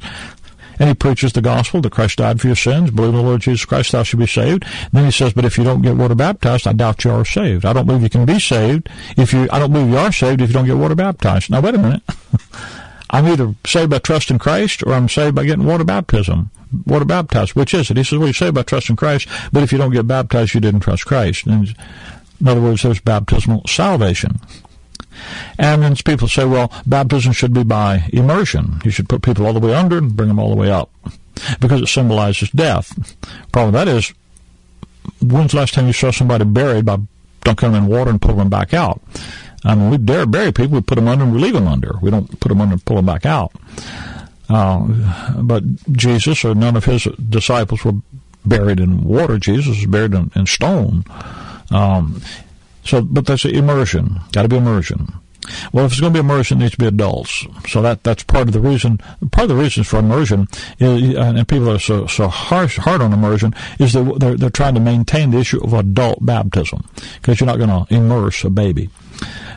And 0.79 0.89
he 0.89 0.95
preaches 0.95 1.33
the 1.33 1.41
gospel 1.41 1.81
that 1.81 1.93
Christ 1.93 2.19
died 2.19 2.41
for 2.41 2.47
your 2.47 2.57
sins. 2.57 2.91
Believe 2.91 3.11
in 3.11 3.17
the 3.17 3.23
Lord 3.23 3.41
Jesus 3.41 3.65
Christ, 3.65 3.93
thou 3.93 4.03
shalt 4.03 4.21
be 4.21 4.27
saved. 4.27 4.65
And 4.65 4.93
then 4.93 5.05
he 5.05 5.11
says, 5.11 5.33
but 5.33 5.45
if 5.45 5.57
you 5.59 5.65
don't 5.65 5.83
get 5.83 5.97
water 5.97 6.15
baptized, 6.15 6.67
I 6.67 6.73
doubt 6.73 7.05
you 7.05 7.13
are 7.13 7.25
saved. 7.25 7.65
I 7.65 7.73
don't 7.73 7.87
believe 7.87 8.03
you 8.03 8.11
can 8.11 8.27
be 8.27 8.39
saved 8.39 8.89
if 9.17 9.33
you, 9.33 9.49
I 9.51 9.59
don't 9.59 9.73
believe 9.73 9.91
you 9.91 9.99
are 9.99 10.13
saved 10.13 10.41
if 10.41 10.49
you 10.49 10.55
don't 10.55 10.67
get 10.67 10.77
water 10.77 10.95
baptized. 10.95 11.51
Now 11.51 11.61
wait 11.61 11.75
a 11.75 11.79
minute. 11.79 12.03
I'm 13.11 13.27
either 13.27 13.55
saved 13.65 13.91
by 13.91 13.99
trust 13.99 14.31
in 14.31 14.39
Christ 14.39 14.83
or 14.83 14.93
I'm 14.93 15.09
saved 15.09 15.37
by 15.37 15.45
getting 15.45 15.65
water 15.65 15.85
baptism. 15.85 16.51
Water 16.85 17.05
baptized. 17.05 17.55
Which 17.55 17.73
is 17.73 17.91
it? 17.91 17.97
He 17.97 18.03
says, 18.03 18.19
well, 18.19 18.27
you're 18.27 18.35
saved 18.35 18.55
by 18.55 18.63
trust 18.63 18.91
in 18.91 18.97
Christ, 18.97 19.29
but 19.53 19.63
if 19.63 19.73
you 19.73 19.79
don't 19.79 19.93
get 19.93 20.07
baptized, 20.07 20.55
you 20.55 20.61
didn't 20.61 20.81
trust 20.81 21.07
Christ. 21.07 21.47
And 21.47 21.75
in 22.41 22.49
other 22.49 22.61
words, 22.61 22.83
there's 22.83 23.01
baptismal 23.01 23.63
salvation. 23.67 24.41
And 25.59 25.83
then 25.83 25.97
people 25.97 26.29
say, 26.29 26.45
well, 26.45 26.73
baptism 26.87 27.33
should 27.33 27.53
be 27.53 27.65
by 27.65 28.09
immersion. 28.13 28.81
You 28.85 28.91
should 28.91 29.09
put 29.09 29.23
people 29.23 29.47
all 29.47 29.53
the 29.53 29.61
way 29.61 29.75
under 29.75 29.99
and 29.99 30.17
bring 30.17 30.29
them 30.29 30.39
all 30.39 30.51
the 30.51 30.57
way 30.57 30.71
up 30.71 30.91
because 31.61 31.83
it 31.83 31.89
symbolizes 31.89 32.51
death. 32.51 32.93
Problem 33.53 33.73
that 33.75 33.89
is, 33.89 34.13
when's 35.21 35.53
the 35.53 35.59
last 35.59 35.75
time 35.75 35.87
you 35.87 35.93
saw 35.93 36.11
somebody 36.11 36.45
buried 36.45 36.85
by 36.85 36.99
dunking 37.43 37.73
them 37.73 37.85
in 37.85 37.91
water 37.91 38.11
and 38.11 38.21
pulling 38.21 38.39
them 38.39 38.51
back 38.51 38.75
out? 38.75 39.01
I 39.65 39.75
mean, 39.75 39.91
we 39.91 39.99
dare 39.99 40.27
bury 40.27 40.53
people, 40.53 40.77
we 40.77 40.83
put 40.83 40.95
them 40.95 41.09
under 41.09 41.25
and 41.25 41.33
we 41.33 41.41
leave 41.41 41.55
them 41.55 41.67
under. 41.67 41.97
We 42.01 42.11
don't 42.11 42.39
put 42.41 42.49
them 42.49 42.61
under 42.61 42.75
and 42.75 42.85
pull 42.85 42.97
them 42.97 43.07
back 43.07 43.27
out. 43.27 43.53
Uh, 44.49 45.43
but 45.43 45.65
Jesus 45.93 46.45
or 46.45 46.55
none 46.55 46.77
of 46.77 46.85
his 46.85 47.09
disciples 47.29 47.85
were 47.85 47.95
buried 48.45 48.79
in 48.79 49.03
water. 49.03 49.39
Jesus 49.39 49.77
was 49.77 49.87
buried 49.87 50.15
in, 50.15 50.31
in 50.37 50.47
stone. 50.47 51.05
Um, 51.71 52.23
so, 52.87 53.03
but 53.03 53.27
that's 53.27 53.45
immersion. 53.45 54.21
Got 54.33 54.43
to 54.43 54.49
be 54.49 54.57
immersion. 54.57 55.13
Well, 55.73 55.85
if 55.85 55.93
it's 55.93 56.01
going 56.01 56.13
to 56.13 56.17
be 56.17 56.25
immersion, 56.25 56.59
it 56.59 56.65
needs 56.65 56.73
to 56.73 56.79
be 56.79 56.87
adults. 56.87 57.47
So 57.69 57.83
that 57.83 58.03
that's 58.03 58.23
part 58.25 58.49
of 58.49 58.53
the 58.53 58.61
reason. 58.61 58.99
Part 59.31 59.51
of 59.51 59.57
the 59.57 59.63
reasons 59.63 59.87
for 59.87 59.99
immersion, 59.99 60.49
is, 60.79 61.15
and 61.15 61.47
people 61.47 61.71
are 61.71 61.79
so 61.79 62.07
so 62.07 62.29
harsh 62.29 62.79
hard 62.79 63.01
on 63.01 63.13
immersion, 63.13 63.55
is 63.79 63.93
that 63.93 64.19
they're 64.19 64.37
they're 64.37 64.51
trying 64.51 64.75
to 64.75 64.81
maintain 64.81 65.31
the 65.31 65.39
issue 65.39 65.63
of 65.63 65.73
adult 65.73 66.25
baptism 66.25 66.85
because 67.21 67.41
you're 67.41 67.47
not 67.47 67.59
going 67.59 67.71
to 67.71 67.95
immerse 67.95 68.45
a 68.45 68.51
baby. 68.51 68.91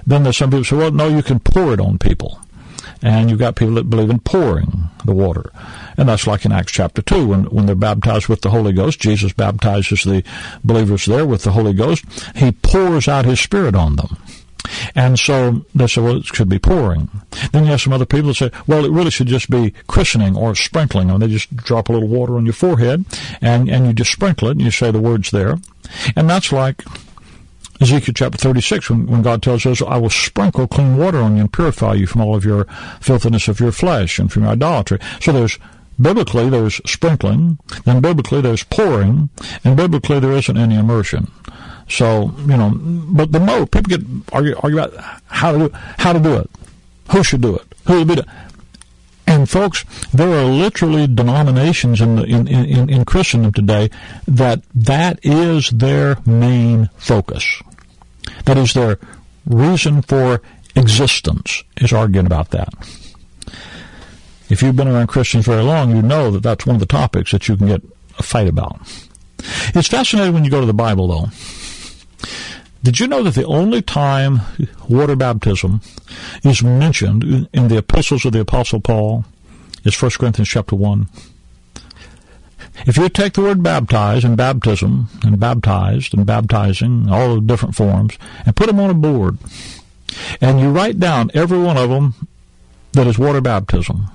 Then 0.05 0.23
there's 0.23 0.37
some 0.37 0.51
people 0.51 0.63
say, 0.63 0.77
well, 0.77 0.91
no, 0.91 1.07
you 1.07 1.23
can 1.23 1.39
pour 1.39 1.73
it 1.73 1.79
on 1.79 1.97
people. 1.97 2.39
And 3.01 3.29
you've 3.29 3.39
got 3.39 3.55
people 3.55 3.75
that 3.75 3.89
believe 3.89 4.09
in 4.09 4.19
pouring 4.19 4.89
the 5.05 5.13
water. 5.13 5.51
And 5.97 6.09
that's 6.09 6.27
like 6.27 6.45
in 6.45 6.51
Acts 6.51 6.71
chapter 6.71 7.01
2, 7.01 7.27
when, 7.27 7.43
when 7.45 7.65
they're 7.65 7.75
baptized 7.75 8.27
with 8.27 8.41
the 8.41 8.49
Holy 8.49 8.73
Ghost. 8.73 8.99
Jesus 8.99 9.33
baptizes 9.33 10.03
the 10.03 10.23
believers 10.63 11.05
there 11.05 11.25
with 11.25 11.43
the 11.43 11.51
Holy 11.51 11.73
Ghost. 11.73 12.05
He 12.35 12.51
pours 12.51 13.07
out 13.07 13.25
His 13.25 13.39
Spirit 13.39 13.75
on 13.75 13.95
them. 13.95 14.17
And 14.95 15.17
so 15.17 15.65
they 15.73 15.87
say, 15.87 16.01
well, 16.01 16.17
it 16.17 16.25
should 16.25 16.49
be 16.49 16.59
pouring. 16.59 17.09
Then 17.51 17.63
you 17.63 17.71
have 17.71 17.81
some 17.81 17.93
other 17.93 18.05
people 18.05 18.29
that 18.29 18.35
say, 18.35 18.51
well, 18.67 18.85
it 18.85 18.91
really 18.91 19.09
should 19.09 19.27
just 19.27 19.49
be 19.49 19.73
christening 19.87 20.35
or 20.35 20.55
sprinkling. 20.55 21.09
And 21.09 21.21
they 21.21 21.27
just 21.27 21.55
drop 21.55 21.89
a 21.89 21.93
little 21.93 22.07
water 22.07 22.35
on 22.35 22.45
your 22.45 22.53
forehead 22.53 23.05
and, 23.41 23.69
and 23.69 23.87
you 23.87 23.93
just 23.93 24.11
sprinkle 24.11 24.49
it 24.49 24.51
and 24.51 24.61
you 24.61 24.71
say 24.71 24.91
the 24.91 24.99
words 24.99 25.31
there. 25.31 25.55
And 26.15 26.29
that's 26.29 26.51
like 26.51 26.83
Ezekiel 27.81 28.13
chapter 28.13 28.37
36, 28.37 28.89
when, 28.89 29.07
when 29.07 29.21
God 29.21 29.41
tells 29.41 29.65
us, 29.65 29.81
I 29.81 29.97
will 29.97 30.09
sprinkle 30.09 30.67
clean 30.67 30.97
water 30.97 31.19
on 31.19 31.35
you 31.35 31.41
and 31.41 31.53
purify 31.53 31.93
you 31.93 32.07
from 32.07 32.21
all 32.21 32.35
of 32.35 32.43
your 32.43 32.65
filthiness 32.99 33.47
of 33.47 33.59
your 33.59 33.71
flesh 33.71 34.19
and 34.19 34.31
from 34.31 34.43
your 34.43 34.51
idolatry. 34.51 34.99
So 35.21 35.31
there's 35.31 35.57
biblically 35.99 36.49
there's 36.49 36.81
sprinkling, 36.85 37.59
then 37.85 38.01
biblically 38.01 38.41
there's 38.41 38.63
pouring, 38.63 39.29
and 39.63 39.77
biblically 39.77 40.19
there 40.19 40.33
isn't 40.33 40.57
any 40.57 40.75
immersion. 40.75 41.31
So, 41.87 42.33
you 42.39 42.57
know, 42.57 42.71
but 42.75 43.31
the 43.31 43.39
more 43.39 43.65
people 43.65 43.97
get 43.97 44.01
argue, 44.31 44.55
argue 44.61 44.79
about 44.79 45.21
how 45.27 45.51
to 45.51 45.57
do 45.57 45.69
how 45.73 46.13
to 46.13 46.19
do 46.19 46.35
it, 46.35 46.49
who 47.11 47.23
should 47.23 47.41
do 47.41 47.55
it, 47.55 47.65
who 47.87 47.93
will 47.95 48.05
be 48.05 48.15
do 48.15 48.23
and 49.29 49.47
folks, 49.47 49.85
there 50.11 50.27
are 50.27 50.45
literally 50.45 51.05
denominations 51.05 52.01
in, 52.01 52.15
the, 52.15 52.23
in, 52.23 52.47
in, 52.47 52.89
in 52.89 53.05
Christendom 53.05 53.53
today 53.53 53.91
that 54.27 54.63
that 54.73 55.19
is 55.21 55.69
their 55.69 56.17
main 56.25 56.89
focus. 56.97 57.61
That 58.49 58.57
is 58.57 58.73
their 58.73 58.97
reason 59.45 60.01
for 60.01 60.41
existence, 60.75 61.63
is 61.77 61.93
arguing 61.93 62.25
about 62.25 62.49
that. 62.49 62.73
If 64.49 64.63
you've 64.63 64.75
been 64.75 64.87
around 64.87 65.05
Christians 65.05 65.45
very 65.45 65.61
long, 65.61 65.95
you 65.95 66.01
know 66.01 66.31
that 66.31 66.41
that's 66.41 66.65
one 66.65 66.75
of 66.75 66.79
the 66.79 66.87
topics 66.87 67.29
that 67.29 67.47
you 67.47 67.55
can 67.55 67.67
get 67.67 67.83
a 68.17 68.23
fight 68.23 68.47
about. 68.47 68.81
It's 69.75 69.87
fascinating 69.87 70.33
when 70.33 70.45
you 70.45 70.49
go 70.49 70.61
to 70.61 70.65
the 70.65 70.73
Bible, 70.73 71.07
though. 71.07 71.27
Did 72.81 72.99
you 72.99 73.05
know 73.05 73.21
that 73.21 73.35
the 73.35 73.45
only 73.45 73.83
time 73.83 74.39
water 74.87 75.15
baptism 75.15 75.81
is 76.43 76.63
mentioned 76.63 77.47
in 77.53 77.67
the 77.67 77.77
epistles 77.77 78.25
of 78.25 78.33
the 78.33 78.39
Apostle 78.39 78.79
Paul 78.79 79.25
is 79.83 80.01
1 80.01 80.09
Corinthians 80.17 80.49
chapter 80.49 80.75
1? 80.75 81.07
If 82.85 82.97
you 82.97 83.09
take 83.09 83.33
the 83.33 83.41
word 83.41 83.61
baptize 83.61 84.23
and 84.23 84.37
baptism 84.37 85.09
and 85.23 85.39
baptized 85.39 86.13
and 86.13 86.25
baptizing, 86.25 87.09
all 87.09 87.35
the 87.35 87.41
different 87.41 87.75
forms, 87.75 88.17
and 88.45 88.55
put 88.55 88.67
them 88.67 88.79
on 88.79 88.89
a 88.89 88.93
board, 88.93 89.37
and 90.41 90.59
you 90.59 90.69
write 90.69 90.99
down 90.99 91.31
every 91.33 91.57
one 91.57 91.77
of 91.77 91.89
them 91.89 92.13
that 92.93 93.07
is 93.07 93.19
water 93.19 93.41
baptism, 93.41 94.09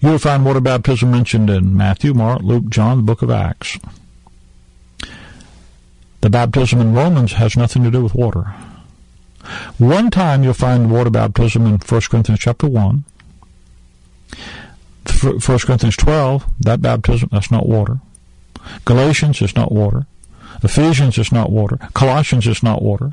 you'll 0.00 0.18
find 0.18 0.44
water 0.44 0.60
baptism 0.60 1.10
mentioned 1.10 1.50
in 1.50 1.76
Matthew, 1.76 2.14
Mark, 2.14 2.42
Luke, 2.42 2.68
John, 2.68 2.98
the 2.98 3.02
book 3.02 3.22
of 3.22 3.30
Acts. 3.30 3.78
The 6.20 6.30
baptism 6.30 6.80
in 6.80 6.94
Romans 6.94 7.32
has 7.32 7.56
nothing 7.56 7.84
to 7.84 7.90
do 7.90 8.02
with 8.02 8.14
water. 8.14 8.54
One 9.78 10.10
time 10.10 10.42
you'll 10.42 10.54
find 10.54 10.90
water 10.90 11.10
baptism 11.10 11.66
in 11.66 11.78
1 11.78 12.00
Corinthians 12.10 12.40
chapter 12.40 12.66
1. 12.66 13.04
1 15.10 15.40
Corinthians 15.40 15.96
12, 15.96 16.46
that 16.60 16.82
baptism, 16.82 17.28
that's 17.32 17.50
not 17.50 17.66
water. 17.66 18.00
Galatians 18.84 19.40
is 19.42 19.54
not 19.54 19.72
water. 19.72 20.06
Ephesians 20.62 21.18
is 21.18 21.32
not 21.32 21.50
water. 21.50 21.78
Colossians 21.94 22.46
is 22.46 22.62
not 22.62 22.82
water. 22.82 23.12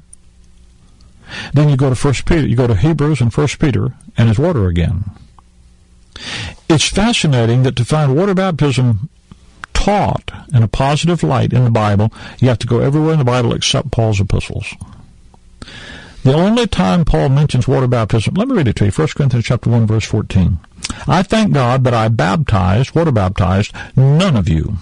Then 1.54 1.70
you 1.70 1.78
go 1.78 1.90
to 1.90 1.96
First 1.96 2.26
Peter, 2.26 2.48
you 2.48 2.56
go 2.56 2.68
to 2.68 2.76
Hebrews 2.76 3.22
and 3.22 3.34
First 3.34 3.60
Peter, 3.60 3.94
and 4.18 4.30
it's 4.30 4.40
water 4.40 4.68
again. 4.68 5.06
It's 6.70 6.88
fascinating 6.88 7.64
that 7.64 7.76
to 7.78 7.86
find 7.86 8.16
water 8.16 8.34
baptism 8.34 9.10
taught 9.74 10.32
in 10.54 10.64
a 10.64 10.68
positive 10.68 11.24
light 11.24 11.52
in 11.54 11.64
the 11.64 11.72
Bible, 11.72 12.12
you 12.40 12.48
have 12.48 12.60
to 12.60 12.68
go 12.68 12.80
everywhere 12.80 13.14
in 13.14 13.20
the 13.20 13.26
Bible 13.26 13.54
except 13.54 13.92
Paul's 13.92 14.22
epistles. 14.22 14.74
The 16.24 16.34
only 16.34 16.68
time 16.68 17.04
Paul 17.04 17.30
mentions 17.30 17.68
water 17.68 17.88
baptism, 17.88 18.36
let 18.36 18.48
me 18.48 18.56
read 18.56 18.70
it 18.70 18.78
to 18.78 18.86
you, 18.86 18.92
1 18.92 19.08
Corinthians 19.10 19.46
chapter 19.46 19.70
1, 19.70 19.86
verse 19.86 20.06
14. 20.06 20.58
I 21.06 21.22
thank 21.22 21.54
God 21.54 21.84
that 21.84 21.94
I 21.94 22.08
baptized, 22.08 22.96
water 22.96 23.12
baptized, 23.12 23.74
none 23.98 24.38
of 24.38 24.48
you, 24.48 24.78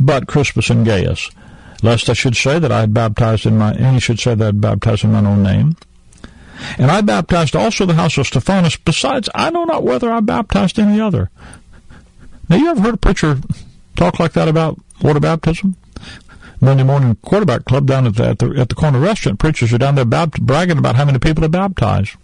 but 0.00 0.26
Crispus 0.26 0.70
and 0.70 0.86
Gaius, 0.86 1.30
lest 1.82 2.08
I 2.08 2.14
should 2.14 2.36
say 2.36 2.58
that 2.58 2.72
I 2.72 2.80
had 2.80 2.94
baptized 2.94 3.44
in 3.44 3.58
my, 3.58 3.74
he 3.74 4.00
should 4.00 4.20
say 4.20 4.34
that 4.34 4.42
I 4.42 4.46
had 4.46 4.60
baptized 4.60 5.04
in 5.04 5.12
my 5.12 5.18
own 5.18 5.42
name. 5.42 5.76
And 6.78 6.90
I 6.90 7.00
baptized 7.02 7.56
also 7.56 7.84
the 7.84 7.94
house 7.94 8.16
of 8.16 8.26
Stephanas. 8.26 8.76
Besides, 8.76 9.28
I 9.34 9.50
know 9.50 9.64
not 9.64 9.82
whether 9.82 10.10
I 10.10 10.20
baptized 10.20 10.78
any 10.78 11.00
other. 11.00 11.28
Now, 12.48 12.56
you 12.56 12.68
ever 12.68 12.80
heard 12.80 12.94
a 12.94 12.98
preacher 12.98 13.38
talk 13.96 14.18
like 14.18 14.32
that 14.32 14.48
about 14.48 14.78
water 15.02 15.20
baptism? 15.20 15.76
Monday 16.62 16.84
morning 16.84 17.16
quarterback 17.22 17.64
club 17.64 17.86
down 17.86 18.06
at 18.06 18.14
the, 18.14 18.24
at 18.24 18.38
the, 18.38 18.50
at 18.56 18.68
the 18.68 18.76
corner 18.76 19.00
restaurant. 19.00 19.40
Preachers 19.40 19.72
are 19.72 19.78
down 19.78 19.96
there 19.96 20.04
bragging 20.04 20.78
about 20.78 20.94
how 20.94 21.04
many 21.04 21.18
people 21.18 21.42
they 21.42 21.48
baptized. 21.48 22.14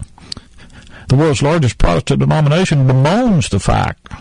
The 1.08 1.16
world's 1.16 1.42
largest 1.42 1.76
Protestant 1.76 2.20
denomination 2.20 2.86
bemoans 2.86 3.48
the 3.48 3.58
fact 3.58 4.12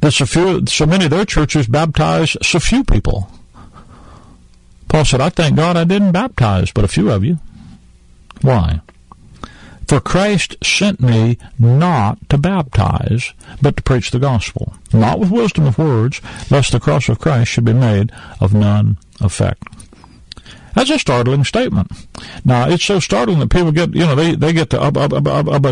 that 0.00 0.12
so 0.12 0.24
few, 0.24 0.66
so 0.66 0.86
many 0.86 1.06
of 1.06 1.10
their 1.10 1.24
churches 1.24 1.66
baptize 1.66 2.36
so 2.42 2.60
few 2.60 2.84
people. 2.84 3.28
Paul 4.88 5.04
said, 5.04 5.20
I 5.20 5.30
thank 5.30 5.56
God 5.56 5.76
I 5.76 5.82
didn't 5.82 6.12
baptize 6.12 6.70
but 6.70 6.84
a 6.84 6.88
few 6.88 7.10
of 7.10 7.24
you. 7.24 7.38
Why? 8.42 8.82
For 9.92 10.00
Christ 10.00 10.56
sent 10.64 11.02
me 11.02 11.36
not 11.58 12.30
to 12.30 12.38
baptize, 12.38 13.34
but 13.60 13.76
to 13.76 13.82
preach 13.82 14.10
the 14.10 14.18
gospel, 14.18 14.72
not 14.90 15.20
with 15.20 15.30
wisdom 15.30 15.66
of 15.66 15.76
words, 15.76 16.22
lest 16.50 16.72
the 16.72 16.80
cross 16.80 17.10
of 17.10 17.18
Christ 17.18 17.50
should 17.50 17.66
be 17.66 17.74
made 17.74 18.10
of 18.40 18.54
none 18.54 18.96
effect. 19.20 19.64
That's 20.74 20.88
a 20.88 20.98
startling 20.98 21.44
statement. 21.44 21.92
Now, 22.42 22.70
it's 22.70 22.82
so 22.82 23.00
startling 23.00 23.40
that 23.40 23.50
people 23.50 23.70
get, 23.70 23.94
you 23.94 24.06
know, 24.06 24.14
they, 24.14 24.34
they 24.34 24.54
get 24.54 24.70
to, 24.70 24.80
up, 24.80 24.96
what, 24.96 25.12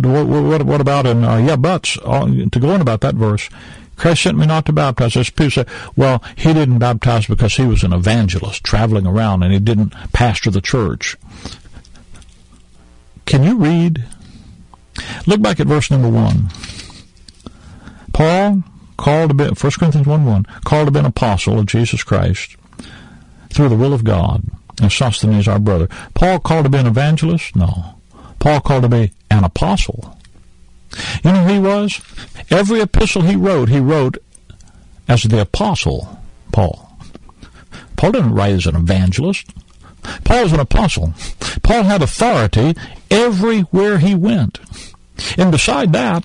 what, 0.04 0.62
what 0.64 0.80
about, 0.82 1.06
and 1.06 1.24
uh, 1.24 1.36
yeah, 1.36 1.56
buts, 1.56 1.96
uh, 2.04 2.26
to 2.26 2.60
go 2.60 2.74
on 2.74 2.82
about 2.82 3.00
that 3.00 3.14
verse. 3.14 3.48
Christ 3.96 4.22
sent 4.22 4.36
me 4.36 4.44
not 4.44 4.66
to 4.66 4.72
baptize. 4.72 5.16
As 5.16 5.30
people 5.30 5.50
say, 5.50 5.66
well, 5.96 6.22
he 6.36 6.52
didn't 6.52 6.78
baptize 6.78 7.26
because 7.26 7.56
he 7.56 7.64
was 7.64 7.84
an 7.84 7.94
evangelist 7.94 8.64
traveling 8.64 9.06
around 9.06 9.42
and 9.42 9.52
he 9.52 9.58
didn't 9.58 9.94
pastor 10.12 10.50
the 10.50 10.60
church. 10.60 11.16
Can 13.30 13.44
you 13.44 13.58
read? 13.58 14.04
Look 15.28 15.40
back 15.40 15.60
at 15.60 15.68
verse 15.68 15.88
number 15.88 16.08
one. 16.08 16.48
Paul 18.12 18.64
called 18.96 19.30
to 19.30 19.34
be, 19.34 19.44
1 19.44 19.54
Corinthians 19.54 20.08
1 20.08 20.24
1, 20.24 20.46
called 20.64 20.88
to 20.88 20.90
be 20.90 20.98
an 20.98 21.06
apostle 21.06 21.60
of 21.60 21.66
Jesus 21.66 22.02
Christ 22.02 22.56
through 23.50 23.68
the 23.68 23.76
will 23.76 23.94
of 23.94 24.02
God, 24.02 24.42
and 24.82 24.90
Sosthenes 24.90 25.46
our 25.46 25.60
brother. 25.60 25.86
Paul 26.14 26.40
called 26.40 26.64
to 26.64 26.70
be 26.70 26.78
an 26.78 26.88
evangelist? 26.88 27.54
No. 27.54 28.00
Paul 28.40 28.60
called 28.62 28.82
to 28.82 28.88
be 28.88 29.12
an 29.30 29.44
apostle. 29.44 30.18
You 31.22 31.30
know 31.30 31.44
who 31.44 31.52
he 31.52 31.58
was? 31.60 32.00
Every 32.50 32.80
epistle 32.80 33.22
he 33.22 33.36
wrote, 33.36 33.68
he 33.68 33.78
wrote 33.78 34.18
as 35.06 35.22
the 35.22 35.40
apostle 35.40 36.18
Paul. 36.50 36.98
Paul 37.96 38.10
didn't 38.10 38.34
write 38.34 38.54
as 38.54 38.66
an 38.66 38.74
evangelist. 38.74 39.52
Paul 40.24 40.44
was 40.44 40.52
an 40.52 40.60
apostle. 40.60 41.14
Paul 41.62 41.84
had 41.84 42.02
authority 42.02 42.74
everywhere 43.10 43.98
he 43.98 44.14
went. 44.14 44.58
And 45.36 45.50
beside 45.50 45.92
that, 45.92 46.24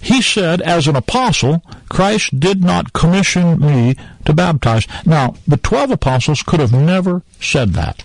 he 0.00 0.22
said, 0.22 0.60
as 0.60 0.86
an 0.86 0.96
apostle, 0.96 1.62
Christ 1.88 2.38
did 2.38 2.62
not 2.62 2.92
commission 2.92 3.58
me 3.58 3.96
to 4.24 4.32
baptize. 4.32 4.86
Now, 5.04 5.34
the 5.46 5.56
twelve 5.56 5.90
apostles 5.90 6.42
could 6.42 6.60
have 6.60 6.72
never 6.72 7.22
said 7.40 7.70
that. 7.70 8.02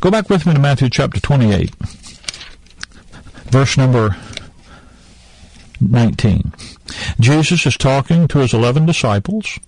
Go 0.00 0.10
back 0.10 0.30
with 0.30 0.46
me 0.46 0.54
to 0.54 0.58
Matthew 0.60 0.88
chapter 0.90 1.20
28, 1.20 1.74
verse 3.50 3.76
number 3.76 4.16
19. 5.80 6.52
Jesus 7.20 7.66
is 7.66 7.76
talking 7.76 8.28
to 8.28 8.38
his 8.38 8.54
11 8.54 8.86
disciples. 8.86 9.58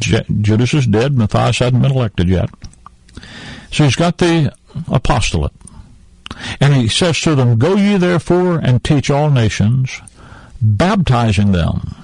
Judas 0.00 0.74
is 0.74 0.86
dead. 0.86 1.16
Matthias 1.16 1.58
hadn't 1.58 1.82
been 1.82 1.92
elected 1.92 2.28
yet. 2.28 2.50
So 3.70 3.84
he's 3.84 3.96
got 3.96 4.18
the 4.18 4.54
apostolate. 4.90 5.52
And 6.60 6.74
he 6.74 6.88
says 6.88 7.20
to 7.20 7.34
them, 7.34 7.58
Go 7.58 7.76
ye 7.76 7.96
therefore 7.96 8.58
and 8.58 8.82
teach 8.82 9.10
all 9.10 9.30
nations, 9.30 10.00
baptizing 10.60 11.52
them. 11.52 11.94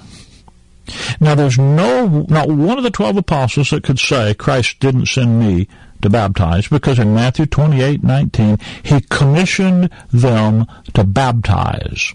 Now 1.20 1.34
there's 1.34 1.58
no, 1.58 2.26
not 2.28 2.48
one 2.48 2.78
of 2.78 2.84
the 2.84 2.90
twelve 2.90 3.16
apostles 3.16 3.70
that 3.70 3.84
could 3.84 3.98
say, 3.98 4.34
Christ 4.34 4.80
didn't 4.80 5.06
send 5.06 5.38
me 5.38 5.68
to 6.02 6.10
baptize, 6.10 6.66
because 6.66 6.98
in 6.98 7.14
Matthew 7.14 7.46
28, 7.46 8.02
19, 8.02 8.58
he 8.82 9.00
commissioned 9.02 9.88
them 10.10 10.66
to 10.94 11.04
baptize. 11.04 12.12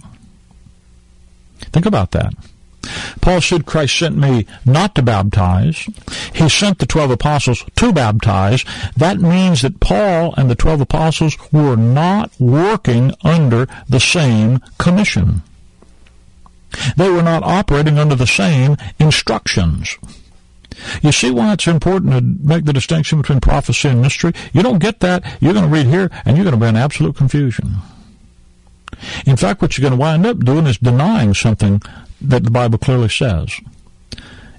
Think 1.60 1.86
about 1.86 2.12
that. 2.12 2.34
Paul 3.22 3.42
said 3.42 3.66
Christ 3.66 3.98
sent 3.98 4.18
me 4.18 4.46
not 4.66 4.96
to 4.96 5.02
baptize. 5.02 5.88
He 6.34 6.48
sent 6.48 6.80
the 6.80 6.86
12 6.86 7.12
apostles 7.12 7.64
to 7.76 7.92
baptize. 7.92 8.64
That 8.96 9.20
means 9.20 9.62
that 9.62 9.80
Paul 9.80 10.34
and 10.38 10.50
the 10.50 10.56
12 10.56 10.82
apostles 10.82 11.38
were 11.52 11.76
not 11.76 12.32
working 12.40 13.14
under 13.24 13.68
the 13.90 14.00
same 14.00 14.60
commission. 14.78 15.42
They 16.96 17.10
were 17.10 17.24
not 17.24 17.44
operating 17.44 17.98
under 17.98 18.16
the 18.16 18.28
same 18.28 18.78
instructions. 19.00 19.98
You 21.02 21.12
see 21.12 21.32
why 21.32 21.54
it's 21.54 21.68
important 21.68 22.14
to 22.14 22.22
make 22.22 22.66
the 22.66 22.74
distinction 22.74 23.22
between 23.22 23.42
prophecy 23.42 23.90
and 23.90 24.02
mystery? 24.02 24.34
You 24.54 24.62
don't 24.62 24.80
get 24.80 25.00
that, 25.00 25.24
you're 25.42 25.54
going 25.54 25.66
to 25.66 25.72
read 25.72 25.88
here, 25.88 26.10
and 26.24 26.38
you're 26.38 26.44
going 26.44 26.58
to 26.58 26.64
be 26.64 26.68
in 26.68 26.76
absolute 26.76 27.16
confusion. 27.16 27.78
In 29.26 29.38
fact, 29.38 29.62
what 29.62 29.78
you're 29.78 29.90
going 29.90 29.98
to 29.98 30.02
wind 30.02 30.26
up 30.26 30.40
doing 30.40 30.68
is 30.68 30.78
denying 30.78 31.34
something 31.34 31.82
that 32.22 32.44
the 32.44 32.52
Bible 32.52 32.78
clearly 32.78 33.10
says. 33.10 33.60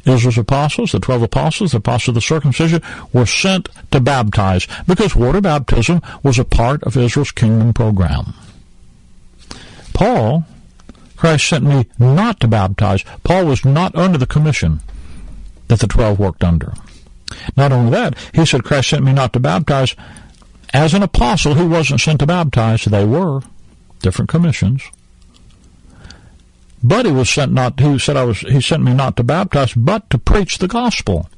Israel's 0.05 0.39
apostles, 0.39 0.93
the 0.93 1.01
twelve 1.01 1.23
apostles, 1.23 1.73
the 1.73 1.79
apostles 1.79 2.09
of 2.09 2.15
the 2.15 2.21
circumcision, 2.21 2.83
were 3.13 3.27
sent 3.27 3.69
to 3.91 4.01
baptize 4.01 4.67
because 4.87 5.15
water 5.15 5.41
baptism 5.41 6.01
was 6.23 6.39
a 6.39 6.45
part 6.45 6.83
of 6.85 6.97
Israel's 6.97 7.33
kingdom 7.33 7.75
program. 7.75 8.33
Paul, 9.93 10.45
Christ 11.17 11.49
sent 11.49 11.65
me 11.65 11.87
not 11.99 12.41
to 12.41 12.49
baptize. 12.49 13.05
Paul 13.25 13.47
was 13.47 13.65
not 13.65 13.95
under 13.97 14.19
the 14.19 14.27
commission 14.27 14.81
that 15.67 15.81
the 15.81 15.87
twelve 15.87 16.19
worked 16.19 16.45
under. 16.45 16.73
Not 17.57 17.73
only 17.73 17.91
that, 17.91 18.17
he 18.33 18.47
said, 18.47 18.65
Christ 18.65 18.91
sent 18.91 19.05
me 19.05 19.13
not 19.13 19.33
to 19.35 19.41
baptize. 19.41 19.95
As 20.73 20.95
an 20.95 21.03
apostle, 21.03 21.55
he 21.55 21.65
wasn't 21.65 22.01
sent 22.01 22.21
to 22.21 22.27
baptize. 22.27 22.85
They 22.85 23.05
were 23.05 23.41
different 24.01 24.31
commissions. 24.31 24.83
But 26.83 27.07
he 27.07 27.13
was 27.13 27.29
sent 27.29 27.53
not. 27.53 27.81
He 27.81 27.99
said 27.99 28.17
I 28.17 28.25
was. 28.25 28.41
He 28.41 28.61
sent 28.61 28.83
me 28.83 28.95
not 28.95 29.17
to 29.17 29.25
baptize, 29.25 29.75
but 29.75 30.09
to 30.11 30.19
preach 30.19 30.59
the 30.59 30.69
gospel. 30.69 31.29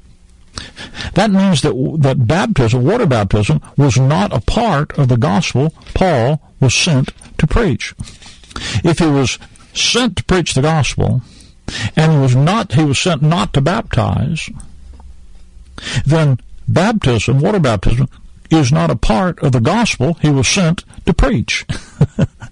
That 1.13 1.31
means 1.31 1.61
that 1.61 1.73
that 1.99 2.27
baptism, 2.27 2.83
water 2.83 3.05
baptism, 3.05 3.61
was 3.77 3.97
not 3.97 4.33
a 4.33 4.41
part 4.41 4.97
of 4.97 5.07
the 5.07 5.17
gospel 5.17 5.73
Paul 5.93 6.41
was 6.59 6.73
sent 6.73 7.11
to 7.37 7.47
preach. 7.47 7.95
If 8.83 8.99
he 8.99 9.05
was 9.05 9.39
sent 9.73 10.17
to 10.17 10.23
preach 10.25 10.53
the 10.53 10.61
gospel, 10.61 11.21
and 11.95 12.11
he 12.11 12.17
was 12.17 12.35
not, 12.35 12.73
he 12.73 12.83
was 12.83 12.99
sent 12.99 13.21
not 13.21 13.53
to 13.53 13.61
baptize, 13.61 14.49
then 16.05 16.39
baptism, 16.67 17.39
water 17.39 17.59
baptism, 17.59 18.07
is 18.49 18.71
not 18.71 18.91
a 18.91 18.95
part 18.95 19.39
of 19.39 19.53
the 19.53 19.61
gospel 19.61 20.15
he 20.15 20.29
was 20.29 20.47
sent 20.47 20.83
to 21.05 21.13
preach. 21.13 21.65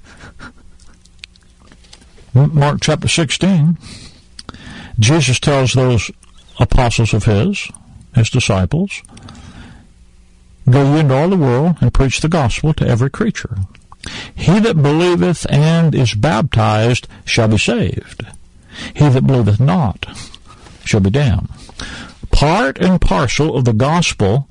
Mark 2.33 2.79
chapter 2.81 3.07
16, 3.07 3.77
Jesus 4.99 5.39
tells 5.39 5.73
those 5.73 6.11
apostles 6.59 7.13
of 7.13 7.25
his, 7.25 7.69
his 8.15 8.29
disciples, 8.29 9.01
Go 10.69 10.93
ye 10.93 10.99
into 10.99 11.15
all 11.15 11.29
the 11.29 11.37
world 11.37 11.77
and 11.81 11.93
preach 11.93 12.21
the 12.21 12.29
gospel 12.29 12.73
to 12.75 12.87
every 12.87 13.09
creature. 13.09 13.57
He 14.35 14.59
that 14.59 14.81
believeth 14.81 15.49
and 15.49 15.95
is 15.95 16.13
baptized 16.13 17.07
shall 17.25 17.47
be 17.47 17.57
saved. 17.57 18.25
He 18.93 19.09
that 19.09 19.25
believeth 19.25 19.59
not 19.59 20.05
shall 20.85 20.99
be 20.99 21.09
damned. 21.09 21.49
Part 22.31 22.77
and 22.77 23.01
parcel 23.01 23.55
of 23.55 23.65
the 23.65 23.73
gospel 23.73 24.47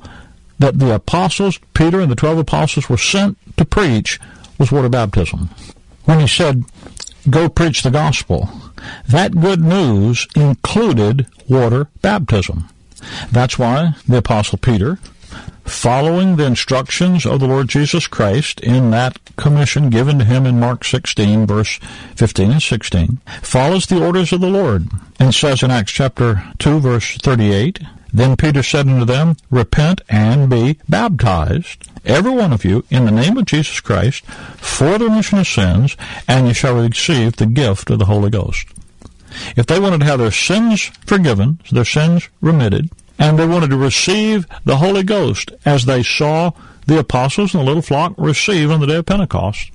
that 0.58 0.78
the 0.78 0.94
apostles, 0.94 1.58
Peter 1.72 2.00
and 2.00 2.10
the 2.10 2.16
twelve 2.16 2.38
apostles, 2.38 2.88
were 2.88 2.98
sent 2.98 3.38
to 3.56 3.64
preach 3.64 4.18
was 4.58 4.72
water 4.72 4.88
baptism. 4.88 5.50
When 6.04 6.20
he 6.20 6.26
said, 6.26 6.64
go 7.28 7.48
preach 7.48 7.82
the 7.82 7.90
gospel. 7.90 8.48
That 9.08 9.40
good 9.40 9.60
news 9.60 10.26
included 10.34 11.26
water 11.48 11.88
baptism. 12.02 12.68
That's 13.30 13.58
why 13.58 13.94
the 14.06 14.18
Apostle 14.18 14.58
Peter, 14.58 14.98
following 15.64 16.36
the 16.36 16.46
instructions 16.46 17.26
of 17.26 17.40
the 17.40 17.46
Lord 17.46 17.68
Jesus 17.68 18.06
Christ 18.06 18.60
in 18.60 18.90
that 18.90 19.18
commission 19.36 19.90
given 19.90 20.18
to 20.18 20.24
him 20.24 20.46
in 20.46 20.58
Mark 20.58 20.84
16, 20.84 21.46
verse 21.46 21.78
15 22.16 22.50
and 22.52 22.62
16, 22.62 23.20
follows 23.42 23.86
the 23.86 24.04
orders 24.04 24.32
of 24.32 24.40
the 24.40 24.48
Lord 24.48 24.88
and 25.20 25.34
says 25.34 25.62
in 25.62 25.70
Acts 25.70 25.92
chapter 25.92 26.44
2, 26.58 26.80
verse 26.80 27.16
38, 27.18 27.80
Then 28.12 28.36
Peter 28.36 28.62
said 28.62 28.88
unto 28.88 29.04
them, 29.04 29.36
Repent 29.50 30.00
and 30.08 30.48
be 30.48 30.78
baptized, 30.88 31.90
every 32.04 32.30
one 32.30 32.52
of 32.52 32.64
you, 32.64 32.84
in 32.90 33.04
the 33.04 33.10
name 33.10 33.36
of 33.36 33.44
Jesus 33.44 33.80
Christ, 33.80 34.24
for 34.26 34.98
the 34.98 35.06
remission 35.06 35.38
of 35.38 35.46
sins, 35.46 35.96
and 36.26 36.48
you 36.48 36.54
shall 36.54 36.80
receive 36.80 37.36
the 37.36 37.46
gift 37.46 37.90
of 37.90 37.98
the 37.98 38.06
Holy 38.06 38.30
Ghost. 38.30 38.66
If 39.56 39.66
they 39.66 39.78
wanted 39.78 40.00
to 40.00 40.06
have 40.06 40.18
their 40.18 40.30
sins 40.30 40.90
forgiven, 41.06 41.60
their 41.70 41.84
sins 41.84 42.28
remitted, 42.40 42.90
and 43.18 43.38
they 43.38 43.46
wanted 43.46 43.70
to 43.70 43.76
receive 43.76 44.46
the 44.64 44.78
Holy 44.78 45.02
Ghost 45.02 45.52
as 45.64 45.84
they 45.84 46.02
saw 46.02 46.52
the 46.86 46.98
apostles 46.98 47.52
and 47.52 47.60
the 47.60 47.66
little 47.66 47.82
flock 47.82 48.14
receive 48.16 48.70
on 48.70 48.80
the 48.80 48.86
day 48.86 48.96
of 48.96 49.06
Pentecost, 49.06 49.70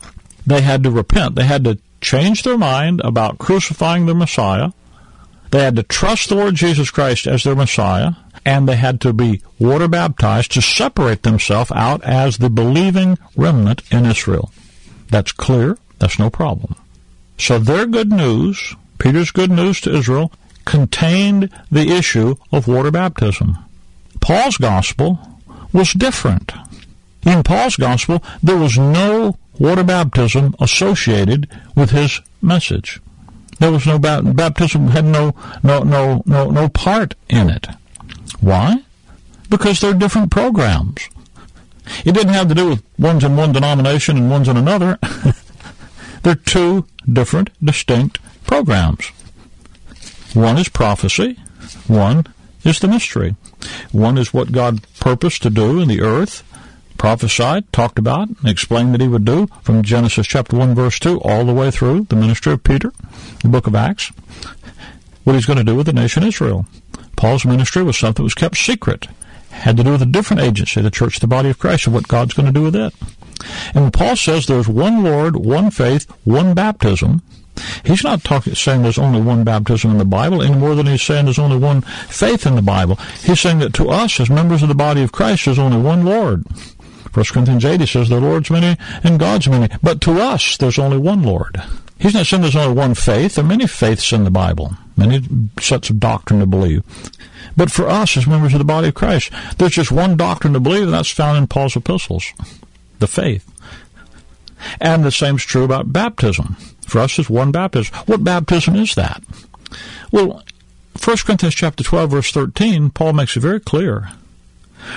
they 0.48 0.62
had 0.62 0.84
to 0.84 0.92
repent. 0.92 1.36
They 1.36 1.46
had 1.46 1.64
to 1.66 1.78
change 2.02 2.44
their 2.44 2.58
mind 2.58 3.02
about 3.04 3.38
crucifying 3.38 4.06
the 4.06 4.16
Messiah. 4.16 4.72
They 5.54 5.64
had 5.64 5.76
to 5.76 5.84
trust 5.84 6.30
the 6.30 6.36
Lord 6.36 6.56
Jesus 6.56 6.90
Christ 6.90 7.28
as 7.28 7.44
their 7.44 7.56
Messiah 7.56 8.14
and 8.44 8.68
they 8.68 8.76
had 8.76 9.00
to 9.02 9.14
be 9.14 9.44
water 9.60 9.88
baptized 9.88 10.52
to 10.54 10.64
separate 10.64 11.22
themselves 11.22 11.72
out 11.76 12.04
as 12.04 12.40
the 12.40 12.50
believing 12.50 13.20
remnant 13.36 13.84
in 13.92 14.08
Israel. 14.08 14.52
That's 15.12 15.32
clear. 15.32 15.78
That's 16.00 16.18
no 16.18 16.32
problem. 16.32 16.74
So 17.38 17.60
their 17.60 17.86
good 17.86 18.12
news, 18.12 18.76
Peter's 18.98 19.30
good 19.30 19.52
news 19.52 19.80
to 19.82 19.96
Israel, 19.96 20.32
contained 20.66 21.52
the 21.72 21.88
issue 21.88 22.34
of 22.52 22.68
water 22.68 22.90
baptism. 22.90 23.56
Paul's 24.22 24.58
gospel 24.58 25.20
was 25.72 25.94
different. 25.94 26.52
In 27.28 27.44
Paul's 27.44 27.76
gospel, 27.76 28.24
there 28.42 28.58
was 28.58 28.80
no 28.80 29.38
water 29.60 29.84
baptism 29.84 30.56
associated 30.60 31.48
with 31.76 31.92
his 31.92 32.22
message. 32.42 33.00
There 33.60 33.72
was 33.72 33.86
no 33.86 34.00
baptism 34.00 34.88
had 34.88 35.06
no 35.06 35.36
no 35.62 35.84
no 35.84 36.24
no 36.26 36.50
no 36.50 36.70
part 36.70 37.16
in 37.30 37.50
it. 37.50 37.68
Why? 38.40 38.84
Because 39.50 39.80
they're 39.80 39.94
different 39.94 40.32
programs. 40.32 41.08
It 42.06 42.14
didn't 42.14 42.34
have 42.34 42.48
to 42.50 42.56
do 42.56 42.70
with 42.70 42.84
one's 42.98 43.24
in 43.24 43.36
one 43.36 43.52
denomination 43.52 44.18
and 44.18 44.30
one's 44.30 44.48
in 44.48 44.58
another. 44.58 44.98
they're 46.24 46.36
two 46.36 46.86
different, 47.12 47.50
distinct 47.64 48.20
programs. 48.46 49.08
One 50.34 50.58
is 50.58 50.70
prophecy. 50.70 51.38
One 51.88 52.26
is 52.64 52.80
the 52.80 52.88
mystery. 52.88 53.36
One 53.92 54.18
is 54.18 54.34
what 54.34 54.52
God 54.52 54.86
purposed 55.00 55.44
to 55.44 55.50
do 55.50 55.80
in 55.80 55.88
the 55.88 56.02
earth, 56.02 56.44
prophesied, 57.04 57.70
talked 57.74 58.00
about, 58.00 58.30
explained 58.46 58.94
that 58.94 59.02
he 59.02 59.10
would 59.10 59.26
do 59.26 59.46
from 59.62 59.84
Genesis 59.84 60.26
chapter 60.26 60.56
1 60.56 60.74
verse 60.74 60.98
2 61.00 61.20
all 61.20 61.44
the 61.44 61.54
way 61.54 61.70
through 61.70 62.06
the 62.06 62.16
ministry 62.16 62.54
of 62.54 62.64
Peter, 62.64 62.94
the 63.42 63.50
book 63.50 63.68
of 63.68 63.76
Acts, 63.76 64.14
what 65.26 65.34
he's 65.34 65.46
going 65.46 65.58
to 65.58 65.66
do 65.66 65.76
with 65.76 65.86
the 65.86 65.92
nation 65.92 66.24
Israel. 66.24 66.66
Paul's 67.18 67.44
ministry 67.44 67.84
was 67.84 67.98
something 67.98 68.24
that 68.24 68.24
was 68.24 68.34
kept 68.34 68.56
secret. 68.56 69.10
Had 69.50 69.76
to 69.76 69.84
do 69.84 69.92
with 69.92 70.02
a 70.02 70.06
different 70.06 70.44
agency, 70.44 70.80
the 70.80 70.90
church, 70.90 71.20
the 71.20 71.28
body 71.28 71.50
of 71.50 71.60
Christ, 71.60 71.88
and 71.88 71.94
what 71.94 72.08
God's 72.08 72.36
going 72.36 72.46
to 72.46 72.54
do 72.54 72.64
with 72.64 72.76
it. 72.76 72.94
And 73.74 73.84
when 73.84 73.92
Paul 73.92 74.16
says 74.16 74.46
there's 74.46 74.70
one 74.70 75.04
Lord, 75.04 75.36
one 75.36 75.72
faith, 75.72 76.10
one 76.24 76.54
baptism, 76.54 77.22
he's 77.84 78.06
not 78.06 78.24
talking, 78.24 78.56
saying 78.56 78.82
there's 78.82 78.98
only 78.98 79.20
one 79.20 79.44
baptism 79.44 79.92
in 79.92 79.98
the 79.98 80.06
Bible 80.06 80.42
any 80.42 80.56
more 80.56 80.74
than 80.74 80.86
he's 80.86 81.02
saying 81.02 81.26
there's 81.26 81.38
only 81.38 81.58
one 81.58 81.82
faith 81.82 82.46
in 82.46 82.56
the 82.56 82.62
Bible. 82.62 82.96
He's 83.22 83.42
saying 83.42 83.60
that 83.60 83.74
to 83.74 83.90
us, 83.90 84.22
as 84.22 84.30
members 84.30 84.64
of 84.64 84.70
the 84.70 84.74
body 84.74 85.04
of 85.04 85.12
Christ, 85.12 85.44
there's 85.44 85.60
only 85.60 85.82
one 85.82 86.06
Lord. 86.06 86.46
1 87.14 87.26
Corinthians 87.26 87.64
80 87.64 87.86
says 87.86 88.10
the 88.10 88.20
Lord's 88.20 88.50
many 88.50 88.76
and 89.04 89.20
God's 89.20 89.48
many. 89.48 89.70
But 89.84 90.02
to 90.02 90.20
us, 90.20 90.58
there's 90.58 90.80
only 90.80 90.98
one 90.98 91.22
Lord. 91.24 91.62
He's 92.00 92.14
not 92.14 92.26
saying 92.26 92.42
there's 92.42 92.56
only 92.56 92.76
one 92.76 92.96
faith. 92.96 93.36
There 93.36 93.46
are 93.46 93.48
many 93.48 93.68
faiths 93.68 94.12
in 94.12 94.24
the 94.24 94.32
Bible, 94.32 94.74
many 94.98 95.22
sets 95.60 95.90
of 95.90 96.00
doctrine 96.00 96.40
to 96.40 96.46
believe. 96.46 96.84
But 97.56 97.72
for 97.72 97.88
us 97.88 98.18
as 98.18 98.26
members 98.26 98.54
of 98.54 98.60
the 98.60 98.66
body 98.66 98.88
of 98.88 98.96
Christ, 98.96 99.32
there's 99.58 99.74
just 99.74 99.92
one 99.92 100.18
doctrine 100.18 100.54
to 100.54 100.60
believe, 100.60 100.84
and 100.84 100.94
that's 100.94 101.12
found 101.12 101.38
in 101.38 101.48
Paul's 101.48 101.76
epistles, 101.76 102.34
the 103.00 103.08
faith. 103.08 103.50
And 104.82 105.04
the 105.04 105.12
same 105.12 105.36
is 105.36 105.44
true 105.44 105.64
about 105.64 105.94
baptism. 105.94 106.56
For 106.88 107.00
us, 107.00 107.16
there's 107.16 107.30
one 107.30 107.52
baptism. 107.52 107.96
What 108.06 108.24
baptism 108.24 108.76
is 108.76 108.96
that? 108.96 109.24
Well, 110.12 110.44
1 111.04 111.18
Corinthians 111.18 111.56
chapter 111.56 111.84
12, 111.84 112.12
verse 112.12 112.32
13, 112.32 112.90
Paul 112.90 113.14
makes 113.14 113.38
it 113.38 113.42
very 113.42 113.60
clear. 113.60 114.10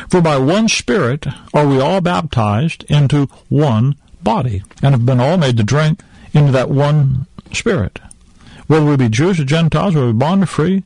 For 0.09 0.21
by 0.21 0.39
one 0.39 0.69
Spirit 0.69 1.27
are 1.55 1.67
we 1.67 1.81
all 1.81 2.01
baptized 2.01 2.85
into 2.89 3.29
one 3.49 3.97
body, 4.23 4.63
and 4.83 4.95
have 4.95 5.07
been 5.07 5.21
all 5.21 5.39
made 5.39 5.57
to 5.57 5.63
drink 5.63 6.01
into 6.33 6.53
that 6.53 6.71
one 6.71 7.27
Spirit. 7.53 8.01
Whether 8.67 8.85
we 8.85 8.97
be 8.97 9.09
Jews 9.09 9.39
or 9.39 9.45
Gentiles, 9.45 9.95
whether 9.95 10.09
we 10.09 10.13
be 10.13 10.19
bond 10.19 10.43
or 10.43 10.47
free, 10.47 10.83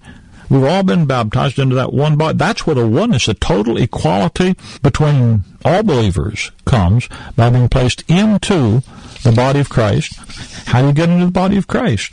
we've 0.51 0.65
all 0.65 0.83
been 0.83 1.07
baptized 1.07 1.59
into 1.59 1.75
that 1.77 1.93
one 1.93 2.17
body. 2.17 2.37
That's 2.37 2.67
where 2.67 2.75
the 2.75 2.87
oneness, 2.87 3.27
the 3.27 3.35
total 3.35 3.79
equality 3.79 4.55
between 4.83 5.45
all 5.65 5.83
believers 5.83 6.51
comes 6.67 7.09
by 7.37 7.51
being 7.51 7.69
placed 7.69 8.05
into 8.09 8.83
the 9.23 9.33
body 9.33 9.61
of 9.61 9.69
Christ. 9.69 10.15
How 10.67 10.83
do 10.83 10.89
you 10.89 10.93
get 10.93 11.09
into 11.09 11.27
the 11.27 11.31
body 11.33 11.57
of 11.57 11.67
Christ? 11.67 12.13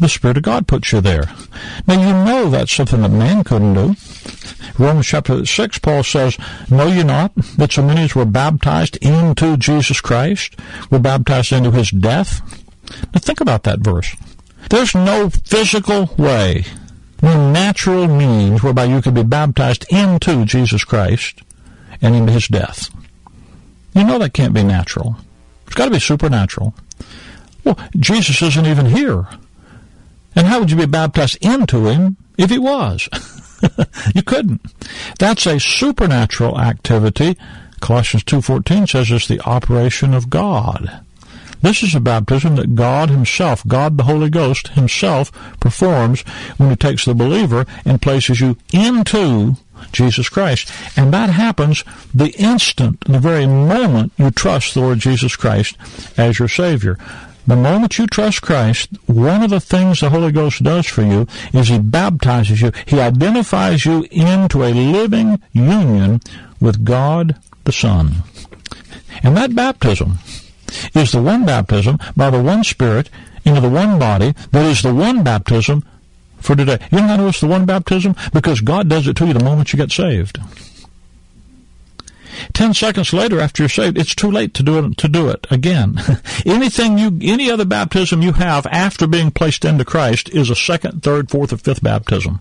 The 0.00 0.08
Spirit 0.08 0.38
of 0.38 0.42
God 0.42 0.66
puts 0.66 0.92
you 0.92 1.00
there. 1.00 1.30
Now 1.86 2.00
you 2.00 2.12
know 2.24 2.50
that's 2.50 2.72
something 2.72 3.02
that 3.02 3.10
man 3.10 3.44
couldn't 3.44 3.74
do. 3.74 3.96
Romans 4.78 5.06
chapter 5.06 5.44
6, 5.44 5.78
Paul 5.78 6.02
says, 6.02 6.38
Know 6.70 6.86
you 6.86 7.04
not 7.04 7.34
that 7.56 7.72
so 7.72 7.82
many 7.82 8.02
as 8.02 8.14
were 8.14 8.24
baptized 8.24 8.96
into 9.02 9.56
Jesus 9.56 10.00
Christ 10.00 10.56
were 10.90 10.98
baptized 10.98 11.52
into 11.52 11.70
his 11.70 11.90
death? 11.90 12.40
Now 13.12 13.20
think 13.20 13.40
about 13.40 13.64
that 13.64 13.80
verse. 13.80 14.16
There's 14.70 14.94
no 14.94 15.30
physical 15.30 16.10
way, 16.16 16.64
no 17.22 17.50
natural 17.52 18.06
means 18.08 18.62
whereby 18.62 18.84
you 18.84 19.02
could 19.02 19.14
be 19.14 19.22
baptized 19.22 19.84
into 19.90 20.44
Jesus 20.44 20.84
Christ 20.84 21.42
and 22.00 22.14
into 22.14 22.32
his 22.32 22.48
death. 22.48 22.88
You 23.94 24.04
know 24.04 24.18
that 24.18 24.32
can't 24.32 24.54
be 24.54 24.62
natural. 24.62 25.16
It's 25.66 25.74
got 25.74 25.86
to 25.86 25.90
be 25.90 26.00
supernatural. 26.00 26.74
Well, 27.64 27.78
Jesus 27.96 28.40
isn't 28.40 28.66
even 28.66 28.86
here. 28.86 29.26
And 30.34 30.46
how 30.46 30.60
would 30.60 30.70
you 30.70 30.76
be 30.76 30.86
baptized 30.86 31.38
into 31.44 31.86
him 31.86 32.16
if 32.38 32.50
he 32.50 32.58
was? 32.58 33.08
you 34.14 34.22
couldn't. 34.22 34.60
That's 35.18 35.46
a 35.46 35.60
supernatural 35.60 36.60
activity. 36.60 37.36
Colossians 37.80 38.24
2.14 38.24 38.88
says 38.88 39.10
it's 39.10 39.26
the 39.26 39.40
operation 39.40 40.14
of 40.14 40.30
God. 40.30 41.02
This 41.62 41.82
is 41.82 41.94
a 41.94 42.00
baptism 42.00 42.56
that 42.56 42.74
God 42.74 43.10
himself, 43.10 43.66
God 43.66 43.98
the 43.98 44.04
Holy 44.04 44.30
Ghost 44.30 44.68
himself 44.68 45.30
performs 45.60 46.22
when 46.56 46.70
he 46.70 46.76
takes 46.76 47.04
the 47.04 47.14
believer 47.14 47.66
and 47.84 48.00
places 48.00 48.40
you 48.40 48.56
into 48.72 49.56
Jesus 49.92 50.28
Christ. 50.28 50.72
And 50.96 51.12
that 51.12 51.30
happens 51.30 51.84
the 52.14 52.30
instant, 52.38 53.00
the 53.02 53.18
very 53.18 53.46
moment 53.46 54.12
you 54.16 54.30
trust 54.30 54.74
the 54.74 54.80
Lord 54.80 55.00
Jesus 55.00 55.36
Christ 55.36 55.76
as 56.16 56.38
your 56.38 56.48
Savior. 56.48 56.98
The 57.46 57.56
moment 57.56 57.98
you 57.98 58.06
trust 58.06 58.42
Christ, 58.42 58.90
one 59.06 59.42
of 59.42 59.50
the 59.50 59.60
things 59.60 60.00
the 60.00 60.10
Holy 60.10 60.30
Ghost 60.30 60.62
does 60.62 60.86
for 60.86 61.02
you 61.02 61.26
is 61.52 61.68
He 61.68 61.78
baptizes 61.78 62.60
you. 62.60 62.72
He 62.86 63.00
identifies 63.00 63.84
you 63.84 64.06
into 64.10 64.62
a 64.62 64.72
living 64.72 65.40
union 65.52 66.20
with 66.60 66.84
God 66.84 67.36
the 67.64 67.72
Son. 67.72 68.22
And 69.22 69.36
that 69.36 69.54
baptism 69.54 70.18
is 70.94 71.12
the 71.12 71.22
one 71.22 71.44
baptism 71.44 71.98
by 72.16 72.30
the 72.30 72.42
one 72.42 72.64
Spirit 72.64 73.10
into 73.44 73.60
the 73.60 73.68
one 73.68 73.98
body 73.98 74.34
that 74.52 74.66
is 74.66 74.82
the 74.82 74.94
one 74.94 75.22
baptism 75.22 75.84
for 76.38 76.54
today. 76.54 76.78
You 76.90 76.98
know 76.98 77.16
how 77.16 77.26
it's 77.28 77.40
the 77.40 77.46
one 77.46 77.66
baptism? 77.66 78.14
Because 78.32 78.60
God 78.60 78.88
does 78.88 79.06
it 79.06 79.16
to 79.16 79.26
you 79.26 79.32
the 79.32 79.44
moment 79.44 79.72
you 79.72 79.76
get 79.76 79.92
saved. 79.92 80.38
Ten 82.52 82.74
seconds 82.74 83.12
later, 83.12 83.40
after 83.40 83.62
you're 83.62 83.68
saved, 83.68 83.98
it's 83.98 84.14
too 84.14 84.30
late 84.30 84.54
to 84.54 84.62
do 84.62 84.84
it. 84.84 84.96
To 84.98 85.08
do 85.08 85.28
it 85.28 85.46
again, 85.50 85.96
anything 86.46 86.98
you, 86.98 87.18
any 87.22 87.50
other 87.50 87.64
baptism 87.64 88.22
you 88.22 88.32
have 88.32 88.66
after 88.66 89.06
being 89.06 89.30
placed 89.30 89.64
into 89.64 89.84
Christ 89.84 90.28
is 90.30 90.50
a 90.50 90.56
second, 90.56 91.02
third, 91.02 91.30
fourth, 91.30 91.52
or 91.52 91.56
fifth 91.56 91.82
baptism. 91.82 92.40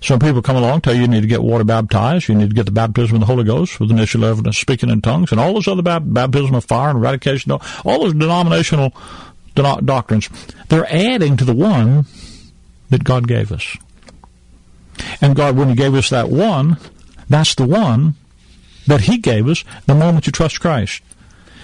Some 0.00 0.20
people 0.20 0.42
come 0.42 0.56
along 0.56 0.82
tell 0.82 0.94
you 0.94 1.02
you 1.02 1.08
need 1.08 1.22
to 1.22 1.26
get 1.26 1.42
water 1.42 1.64
baptized, 1.64 2.28
you 2.28 2.34
need 2.34 2.50
to 2.50 2.54
get 2.54 2.66
the 2.66 2.72
baptism 2.72 3.16
of 3.16 3.20
the 3.20 3.26
Holy 3.26 3.42
Ghost 3.42 3.80
with 3.80 3.90
initial 3.90 4.24
evidence 4.24 4.56
speaking 4.56 4.90
in 4.90 5.00
tongues, 5.00 5.32
and 5.32 5.40
all 5.40 5.54
those 5.54 5.66
other 5.66 5.82
bap- 5.82 6.02
baptism 6.04 6.54
of 6.54 6.64
fire 6.64 6.90
and 6.90 6.98
eradication, 6.98 7.50
all 7.50 7.60
those 8.00 8.14
denominational 8.14 8.94
do- 9.56 9.80
doctrines. 9.84 10.28
They're 10.68 10.90
adding 10.92 11.36
to 11.36 11.44
the 11.44 11.54
one 11.54 12.06
that 12.90 13.02
God 13.02 13.26
gave 13.26 13.50
us. 13.50 13.76
And 15.20 15.34
God, 15.34 15.56
when 15.56 15.68
He 15.68 15.74
gave 15.74 15.94
us 15.94 16.10
that 16.10 16.30
one, 16.30 16.78
that's 17.28 17.56
the 17.56 17.66
one 17.66 18.14
that 18.88 19.02
He 19.02 19.18
gave 19.18 19.48
us 19.48 19.64
the 19.86 19.94
moment 19.94 20.26
you 20.26 20.32
trust 20.32 20.60
Christ. 20.60 21.02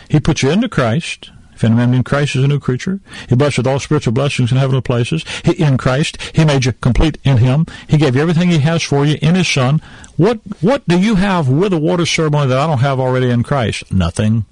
He 0.08 0.20
put 0.20 0.42
you 0.42 0.50
into 0.50 0.68
Christ. 0.68 1.30
If 1.54 1.62
any 1.62 1.76
man 1.76 1.94
in 1.94 2.02
Christ 2.02 2.34
is 2.34 2.44
a 2.44 2.48
new 2.48 2.58
creature, 2.58 3.00
He 3.28 3.36
blessed 3.36 3.58
with 3.58 3.66
all 3.66 3.78
spiritual 3.78 4.12
blessings 4.12 4.50
in 4.50 4.58
heavenly 4.58 4.82
places. 4.82 5.24
He, 5.44 5.52
in 5.52 5.76
Christ, 5.78 6.18
He 6.34 6.44
made 6.44 6.64
you 6.64 6.72
complete 6.72 7.18
in 7.24 7.38
Him. 7.38 7.66
He 7.88 7.96
gave 7.96 8.16
you 8.16 8.22
everything 8.22 8.50
He 8.50 8.58
has 8.58 8.82
for 8.82 9.04
you 9.04 9.18
in 9.22 9.34
His 9.34 9.48
Son. 9.48 9.80
What 10.16 10.40
what 10.60 10.86
do 10.86 10.98
you 10.98 11.16
have 11.16 11.48
with 11.48 11.72
a 11.72 11.78
water 11.78 12.06
ceremony 12.06 12.48
that 12.48 12.58
I 12.58 12.66
don't 12.66 12.78
have 12.78 13.00
already 13.00 13.30
in 13.30 13.42
Christ? 13.42 13.92
Nothing. 13.92 14.44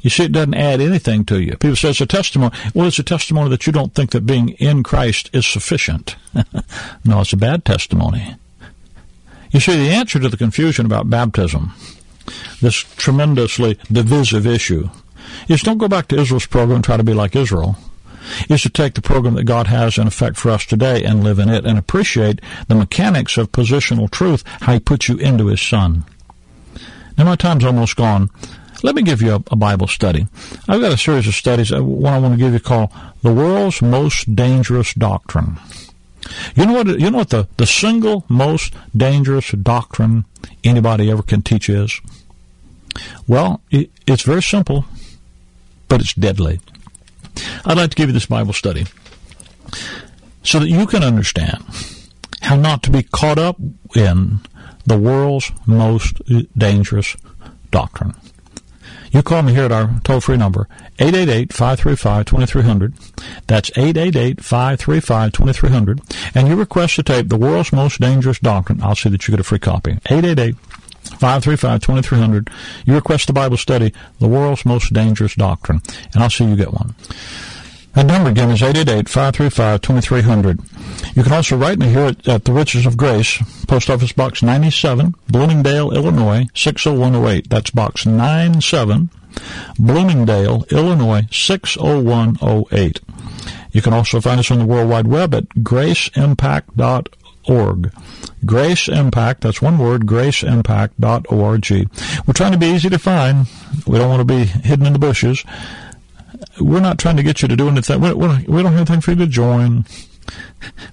You 0.00 0.10
see, 0.10 0.24
it 0.24 0.32
doesn't 0.32 0.54
add 0.54 0.80
anything 0.80 1.24
to 1.24 1.42
you. 1.42 1.56
People 1.56 1.74
say 1.74 1.90
it's 1.90 2.00
a 2.00 2.06
testimony. 2.06 2.56
Well, 2.74 2.86
it's 2.86 3.00
a 3.00 3.02
testimony 3.02 3.50
that 3.50 3.66
you 3.66 3.72
don't 3.72 3.92
think 3.92 4.10
that 4.10 4.24
being 4.24 4.50
in 4.50 4.84
Christ 4.84 5.30
is 5.32 5.44
sufficient. 5.44 6.14
no, 7.04 7.22
it's 7.22 7.32
a 7.32 7.36
bad 7.36 7.64
testimony. 7.64 8.36
You 9.50 9.60
see, 9.60 9.76
the 9.76 9.94
answer 9.94 10.18
to 10.18 10.28
the 10.28 10.36
confusion 10.36 10.86
about 10.86 11.10
baptism, 11.10 11.72
this 12.60 12.74
tremendously 12.74 13.78
divisive 13.90 14.46
issue, 14.46 14.90
is 15.48 15.62
don't 15.62 15.78
go 15.78 15.88
back 15.88 16.08
to 16.08 16.18
Israel's 16.18 16.46
program 16.46 16.76
and 16.76 16.84
try 16.84 16.96
to 16.96 17.04
be 17.04 17.14
like 17.14 17.36
Israel. 17.36 17.76
Is 18.48 18.62
to 18.62 18.70
take 18.70 18.94
the 18.94 19.02
program 19.02 19.34
that 19.34 19.44
God 19.44 19.68
has 19.68 19.98
in 19.98 20.08
effect 20.08 20.36
for 20.36 20.50
us 20.50 20.66
today 20.66 21.04
and 21.04 21.22
live 21.22 21.38
in 21.38 21.48
it 21.48 21.64
and 21.64 21.78
appreciate 21.78 22.40
the 22.66 22.74
mechanics 22.74 23.36
of 23.36 23.52
positional 23.52 24.10
truth, 24.10 24.42
how 24.62 24.72
He 24.72 24.80
puts 24.80 25.08
you 25.08 25.16
into 25.16 25.46
His 25.46 25.60
Son. 25.60 26.04
Now, 27.16 27.24
my 27.24 27.36
time's 27.36 27.64
almost 27.64 27.94
gone. 27.94 28.30
Let 28.82 28.94
me 28.94 29.02
give 29.02 29.22
you 29.22 29.32
a, 29.32 29.42
a, 29.50 29.56
Bible 29.56 29.86
study. 29.86 30.26
I've 30.68 30.80
got 30.80 30.92
a 30.92 30.98
series 30.98 31.26
of 31.26 31.34
studies. 31.34 31.72
Uh, 31.72 31.82
one 31.82 32.12
I 32.12 32.18
want 32.18 32.34
to 32.34 32.38
give 32.38 32.52
you 32.52 32.60
called 32.60 32.90
"The 33.22 33.32
World's 33.32 33.80
Most 33.80 34.34
Dangerous 34.34 34.92
Doctrine." 34.92 35.58
You 36.54 36.66
know 36.66 36.72
what? 36.72 36.86
You 36.86 37.10
know 37.10 37.18
what 37.18 37.30
the, 37.30 37.48
the 37.56 37.66
single 37.66 38.24
most 38.28 38.74
dangerous 38.96 39.50
doctrine 39.52 40.24
anybody 40.64 41.10
ever 41.10 41.22
can 41.22 41.42
teach 41.42 41.68
is? 41.68 42.00
Well, 43.26 43.60
it, 43.70 43.90
it's 44.06 44.22
very 44.22 44.42
simple, 44.42 44.84
but 45.88 46.00
it's 46.00 46.14
deadly. 46.14 46.60
I'd 47.64 47.76
like 47.76 47.90
to 47.90 47.96
give 47.96 48.08
you 48.08 48.14
this 48.14 48.26
Bible 48.26 48.52
study 48.52 48.86
so 50.42 50.58
that 50.58 50.68
you 50.68 50.86
can 50.86 51.02
understand 51.02 51.62
how 52.42 52.56
not 52.56 52.82
to 52.84 52.90
be 52.90 53.02
caught 53.02 53.38
up 53.38 53.56
in 53.94 54.40
the 54.86 54.96
world's 54.96 55.50
most 55.66 56.20
dangerous 56.56 57.16
doctrine. 57.70 58.14
You 59.12 59.22
call 59.22 59.42
me 59.42 59.54
here 59.54 59.64
at 59.64 59.72
our 59.72 59.98
toll-free 60.04 60.36
number, 60.36 60.68
888-535-2300. 60.98 62.92
That's 63.46 63.70
888-535-2300. 63.70 66.34
And 66.34 66.48
you 66.48 66.56
request 66.56 66.96
to 66.96 67.02
tape 67.02 67.28
The 67.28 67.38
World's 67.38 67.72
Most 67.72 68.00
Dangerous 68.00 68.38
Doctrine. 68.38 68.82
I'll 68.82 68.94
see 68.94 69.08
that 69.10 69.26
you 69.26 69.32
get 69.32 69.40
a 69.40 69.44
free 69.44 69.58
copy. 69.58 69.92
888 70.10 70.56
535 71.18 71.80
2300. 71.80 72.50
You 72.84 72.94
request 72.94 73.26
the 73.28 73.32
Bible 73.32 73.56
study, 73.56 73.94
The 74.18 74.28
World's 74.28 74.66
Most 74.66 74.92
Dangerous 74.92 75.34
Doctrine, 75.34 75.80
and 76.12 76.22
I'll 76.22 76.30
see 76.30 76.44
you 76.44 76.56
get 76.56 76.72
one. 76.72 76.94
That 77.96 78.06
number 78.06 78.28
again 78.28 78.50
is 78.50 78.60
888-535-2300. 78.60 81.16
You 81.16 81.22
can 81.22 81.32
also 81.32 81.56
write 81.56 81.78
me 81.78 81.88
here 81.88 82.08
at, 82.08 82.28
at, 82.28 82.44
the 82.44 82.52
Riches 82.52 82.84
of 82.84 82.98
Grace, 82.98 83.38
Post 83.66 83.88
Office 83.88 84.12
Box 84.12 84.42
97, 84.42 85.14
Bloomingdale, 85.28 85.92
Illinois, 85.92 86.46
60108. 86.52 87.48
That's 87.48 87.70
Box 87.70 88.04
97, 88.04 89.08
Bloomingdale, 89.78 90.66
Illinois, 90.70 91.26
60108. 91.30 93.00
You 93.72 93.80
can 93.80 93.94
also 93.94 94.20
find 94.20 94.40
us 94.40 94.50
on 94.50 94.58
the 94.58 94.66
World 94.66 94.90
Wide 94.90 95.06
Web 95.06 95.34
at 95.34 95.48
graceimpact.org. 95.48 97.92
Grace 98.44 98.88
Impact, 98.88 99.40
that's 99.40 99.62
one 99.62 99.78
word, 99.78 100.04
graceimpact.org. 100.04 101.70
We're 102.26 102.34
trying 102.34 102.52
to 102.52 102.58
be 102.58 102.66
easy 102.66 102.90
to 102.90 102.98
find. 102.98 103.46
We 103.86 103.96
don't 103.96 104.10
want 104.10 104.20
to 104.20 104.26
be 104.26 104.44
hidden 104.44 104.84
in 104.84 104.92
the 104.92 104.98
bushes 104.98 105.42
we're 106.60 106.80
not 106.80 106.98
trying 106.98 107.16
to 107.16 107.22
get 107.22 107.42
you 107.42 107.48
to 107.48 107.56
do 107.56 107.68
anything. 107.68 108.00
We, 108.00 108.12
we, 108.12 108.26
we 108.26 108.62
don't 108.62 108.72
have 108.72 108.76
anything 108.76 109.00
for 109.00 109.12
you 109.12 109.18
to 109.18 109.26
join. 109.26 109.84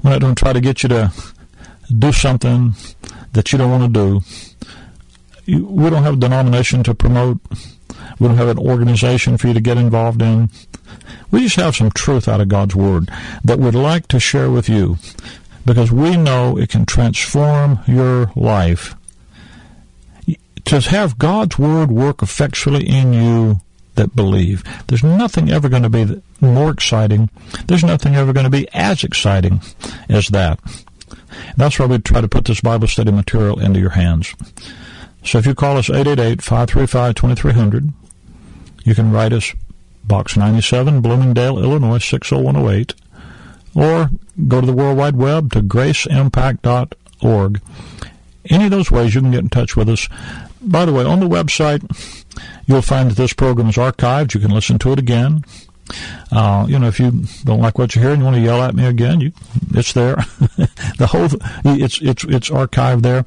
We're 0.04 0.12
not 0.12 0.22
going 0.22 0.36
to 0.36 0.40
try 0.40 0.54
to 0.54 0.62
get 0.62 0.84
you 0.84 0.90
to 0.90 1.12
do 1.98 2.12
something 2.12 2.74
that 3.34 3.52
you 3.52 3.58
don't 3.58 3.72
want 3.72 3.94
to 3.94 4.22
do. 5.48 5.62
We 5.66 5.90
don't 5.90 6.04
have 6.04 6.14
a 6.14 6.18
denomination 6.18 6.84
to 6.84 6.94
promote. 6.94 7.40
We 8.20 8.28
don't 8.28 8.38
have 8.38 8.48
an 8.48 8.60
organization 8.60 9.38
for 9.38 9.48
you 9.48 9.54
to 9.54 9.62
get 9.62 9.78
involved 9.78 10.22
in. 10.22 10.50
We 11.32 11.42
just 11.42 11.56
have 11.56 11.76
some 11.76 11.92
truth 11.92 12.28
out 12.28 12.42
of 12.42 12.48
God's 12.48 12.76
Word 12.76 13.10
that 13.44 13.60
we'd 13.60 13.76
like 13.76 14.08
to 14.10 14.20
share 14.20 14.52
with 14.52 14.70
you 14.70 14.98
because 15.66 15.92
we 15.92 16.16
know 16.16 16.58
it 16.58 16.70
can 16.70 16.86
transform 16.86 17.80
your 17.88 18.32
life. 18.36 18.96
To 20.66 20.80
have 20.80 21.18
God's 21.18 21.58
Word 21.58 21.92
work 21.92 22.22
effectually 22.22 22.88
in 22.88 23.14
you 23.14 23.62
that 23.96 24.16
believe. 24.16 24.64
There's 24.88 25.04
nothing 25.04 25.52
ever 25.52 25.70
going 25.70 25.84
to 25.84 25.90
be 25.90 26.20
more 26.42 26.72
exciting. 26.72 27.30
There's 27.68 27.84
nothing 27.84 28.16
ever 28.16 28.34
going 28.34 28.46
to 28.46 28.50
be 28.50 28.68
as 28.74 29.04
exciting 29.04 29.62
as 30.10 30.30
that. 30.30 30.60
That's 31.58 31.78
why 31.80 31.86
we 31.86 32.00
try 32.00 32.22
to 32.22 32.28
put 32.28 32.46
this 32.46 32.62
Bible 32.62 32.88
study 32.88 33.12
material 33.12 33.60
into 33.60 33.80
your 33.80 33.92
hands. 33.92 34.34
So 35.24 35.38
if 35.38 35.46
you 35.46 35.54
call 35.56 35.78
us 35.78 35.90
888-535-2300, 35.90 37.92
you 38.84 38.96
can 38.96 39.12
write 39.12 39.34
us 39.34 39.54
Box 40.04 40.36
97, 40.36 41.02
Bloomingdale, 41.02 41.60
Illinois 41.60 42.00
60108, 42.00 42.96
or 43.74 44.10
go 44.48 44.60
to 44.60 44.68
the 44.68 44.74
World 44.74 44.98
Wide 44.98 45.16
Web 45.16 45.54
to 45.54 45.62
graceimpact.org. 45.62 47.62
Any 48.50 48.66
of 48.66 48.72
those 48.72 48.92
ways 48.92 49.16
you 49.16 49.22
can 49.22 49.32
get 49.32 49.40
in 49.40 49.50
touch 49.50 49.78
with 49.78 49.88
us. 49.88 50.10
By 50.62 50.84
the 50.86 50.92
way, 50.92 51.06
on 51.06 51.22
the 51.22 51.30
website, 51.30 52.23
you'll 52.66 52.82
find 52.82 53.12
that 53.12 53.18
this 53.18 53.34
program 53.34 53.70
is 53.70 53.76
archived. 53.76 54.34
You 54.34 54.40
can 54.40 54.52
listen 54.52 54.80
to 54.80 54.92
it 54.94 55.00
again. 55.00 55.44
Uh, 56.32 56.66
you 56.68 56.80
know, 56.80 56.88
if 56.88 57.00
you 57.00 57.12
don't 57.44 57.60
like 57.60 57.78
what 57.78 57.96
you 57.96 58.02
hear 58.02 58.12
and 58.12 58.20
you 58.20 58.26
want 58.26 58.36
to 58.38 58.42
yell 58.42 58.62
at 58.62 58.76
me 58.76 58.86
again, 58.86 59.20
you, 59.20 59.32
it's 59.74 59.94
there. 59.94 60.16
the 60.98 61.08
whole, 61.10 61.28
it's, 61.66 62.02
it's, 62.02 62.24
it's 62.24 62.50
archived 62.50 63.02
there. 63.02 63.26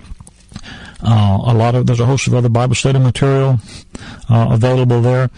Uh, 1.03 1.39
a 1.47 1.55
lot 1.55 1.75
of, 1.75 1.87
there's 1.87 2.01
a 2.01 2.07
host 2.07 2.27
of 2.27 2.35
other 2.35 2.49
Bible 2.49 2.75
study 2.75 2.99
material, 2.99 3.59
uh, 4.31 4.49
available 4.51 5.01
there. 5.01 5.31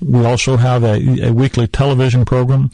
We 0.00 0.24
also 0.26 0.58
have 0.58 0.84
a, 0.84 1.28
a 1.28 1.32
weekly 1.32 1.66
television 1.66 2.26
program 2.26 2.70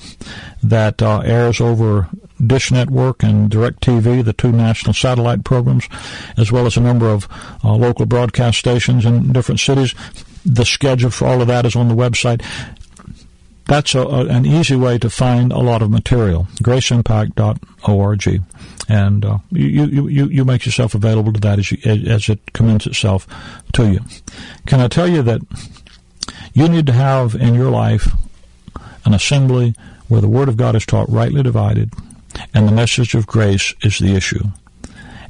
that 0.62 1.00
uh, 1.00 1.20
airs 1.20 1.60
over 1.60 2.08
Dish 2.44 2.72
Network 2.72 3.22
and 3.22 3.48
DirecTV, 3.48 4.24
the 4.24 4.32
two 4.32 4.50
national 4.50 4.94
satellite 4.94 5.44
programs, 5.44 5.88
as 6.36 6.50
well 6.50 6.66
as 6.66 6.76
a 6.76 6.80
number 6.80 7.08
of 7.08 7.28
uh, 7.62 7.74
local 7.74 8.06
broadcast 8.06 8.58
stations 8.58 9.04
in 9.04 9.32
different 9.32 9.60
cities. 9.60 9.94
The 10.44 10.64
schedule 10.64 11.10
for 11.10 11.26
all 11.26 11.40
of 11.40 11.48
that 11.48 11.66
is 11.66 11.76
on 11.76 11.88
the 11.88 11.94
website. 11.94 12.44
That's 13.66 13.94
a, 13.94 14.00
a, 14.00 14.26
an 14.26 14.44
easy 14.44 14.74
way 14.76 14.98
to 14.98 15.08
find 15.08 15.52
a 15.52 15.58
lot 15.58 15.82
of 15.82 15.90
material. 15.90 16.48
GraceImpact.org, 16.62 18.42
and 18.88 19.24
uh, 19.24 19.38
you, 19.52 19.86
you, 19.86 20.26
you 20.26 20.44
make 20.44 20.66
yourself 20.66 20.94
available 20.94 21.32
to 21.32 21.40
that 21.40 21.58
as 21.58 21.70
you, 21.70 21.78
as 22.10 22.28
it 22.28 22.52
commends 22.52 22.86
itself 22.86 23.26
to 23.74 23.92
you. 23.92 24.00
Can 24.66 24.80
I 24.80 24.88
tell 24.88 25.08
you 25.08 25.22
that 25.22 25.40
you 26.52 26.68
need 26.68 26.86
to 26.86 26.92
have 26.92 27.34
in 27.34 27.54
your 27.54 27.70
life 27.70 28.12
an 29.04 29.14
assembly 29.14 29.74
where 30.08 30.20
the 30.20 30.28
Word 30.28 30.48
of 30.48 30.56
God 30.56 30.74
is 30.74 30.84
taught 30.84 31.08
rightly 31.08 31.42
divided, 31.42 31.92
and 32.52 32.68
the 32.68 32.72
message 32.72 33.14
of 33.14 33.26
grace 33.26 33.74
is 33.82 33.98
the 33.98 34.14
issue. 34.14 34.44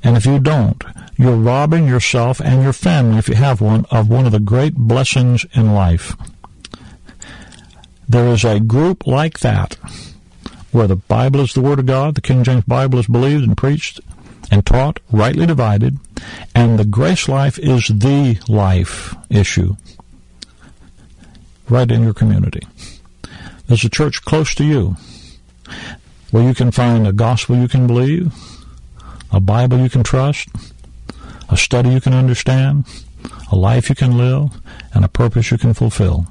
And 0.02 0.16
if 0.16 0.26
you 0.26 0.40
don't, 0.40 0.82
you're 1.22 1.36
robbing 1.36 1.86
yourself 1.86 2.40
and 2.40 2.62
your 2.62 2.72
family, 2.72 3.18
if 3.18 3.28
you 3.28 3.36
have 3.36 3.60
one, 3.60 3.86
of 3.92 4.08
one 4.08 4.26
of 4.26 4.32
the 4.32 4.40
great 4.40 4.74
blessings 4.74 5.46
in 5.52 5.72
life. 5.72 6.16
There 8.08 8.26
is 8.28 8.44
a 8.44 8.58
group 8.58 9.06
like 9.06 9.38
that 9.38 9.74
where 10.72 10.88
the 10.88 10.96
Bible 10.96 11.40
is 11.40 11.52
the 11.52 11.60
Word 11.60 11.78
of 11.78 11.86
God, 11.86 12.16
the 12.16 12.20
King 12.20 12.42
James 12.42 12.64
Bible 12.64 12.98
is 12.98 13.06
believed 13.06 13.44
and 13.44 13.56
preached 13.56 14.00
and 14.50 14.66
taught, 14.66 14.98
rightly 15.12 15.46
divided, 15.46 15.98
and 16.54 16.78
the 16.78 16.84
grace 16.84 17.28
life 17.28 17.58
is 17.58 17.86
the 17.86 18.38
life 18.48 19.14
issue 19.30 19.76
right 21.68 21.90
in 21.90 22.02
your 22.02 22.14
community. 22.14 22.66
There's 23.66 23.84
a 23.84 23.88
church 23.88 24.24
close 24.24 24.54
to 24.56 24.64
you 24.64 24.96
where 26.32 26.42
you 26.42 26.54
can 26.54 26.72
find 26.72 27.06
a 27.06 27.12
gospel 27.12 27.56
you 27.56 27.68
can 27.68 27.86
believe, 27.86 28.34
a 29.30 29.40
Bible 29.40 29.78
you 29.78 29.88
can 29.88 30.02
trust, 30.02 30.48
a 31.52 31.56
study 31.56 31.90
you 31.90 32.00
can 32.00 32.14
understand, 32.14 32.86
a 33.50 33.56
life 33.56 33.90
you 33.90 33.94
can 33.94 34.16
live, 34.16 34.50
and 34.94 35.04
a 35.04 35.08
purpose 35.08 35.50
you 35.50 35.58
can 35.58 35.74
fulfill. 35.74 36.26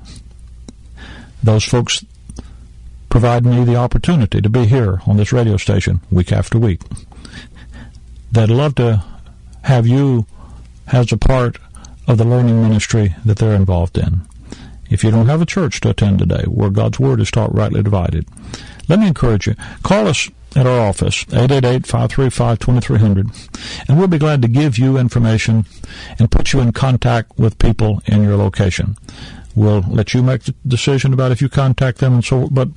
Those 1.43 1.63
folks 1.63 2.03
provide 3.10 3.45
me 3.45 3.63
the 3.63 3.75
opportunity 3.75 4.41
to 4.41 4.49
be 4.49 4.65
here 4.65 5.01
on 5.05 5.17
this 5.17 5.31
radio 5.31 5.57
station 5.57 6.01
week 6.10 6.31
after 6.31 6.57
week. 6.57 6.81
They'd 8.31 8.49
love 8.49 8.75
to 8.75 9.03
have 9.63 9.86
you 9.86 10.25
as 10.88 11.12
a 11.12 11.17
part 11.17 11.57
of 12.07 12.17
the 12.17 12.25
learning 12.25 12.62
ministry 12.62 13.15
that 13.23 13.38
they're 13.38 13.53
involved 13.53 13.97
in. 13.97 14.21
If 14.89 15.03
you 15.03 15.12
don't 15.12 15.27
have 15.27 15.41
a 15.41 15.45
church 15.45 15.81
to 15.81 15.91
attend 15.91 16.19
today 16.19 16.43
where 16.47 16.69
God's 16.69 16.99
Word 16.99 17.21
is 17.21 17.29
taught 17.29 17.53
rightly 17.53 17.84
divided, 17.84 18.27
let 18.89 18.99
me 18.99 19.07
encourage 19.07 19.45
you. 19.45 19.55
Call 19.84 20.07
us 20.07 20.29
at 20.56 20.68
our 20.68 20.80
office, 20.80 21.26
888-535-2300, 21.26 23.88
and 23.88 23.98
we'll 23.98 24.08
be 24.08 24.18
glad 24.18 24.42
to 24.42 24.48
give 24.48 24.78
you 24.78 24.98
information 24.98 25.66
and 26.20 26.32
put 26.32 26.54
you 26.54 26.60
in 26.60 26.74
contact 26.74 27.38
with 27.38 27.58
people 27.58 28.02
in 28.06 28.24
your 28.24 28.36
location. 28.36 28.98
We'll 29.56 29.82
let 29.82 30.14
you 30.14 30.24
make 30.24 30.44
the 30.44 30.56
decision 30.68 31.14
about 31.14 31.32
if 31.32 31.42
you 31.42 31.50
contact 31.50 32.00
them 32.00 32.16
and 32.16 32.24
so, 32.24 32.48
but 32.50 32.70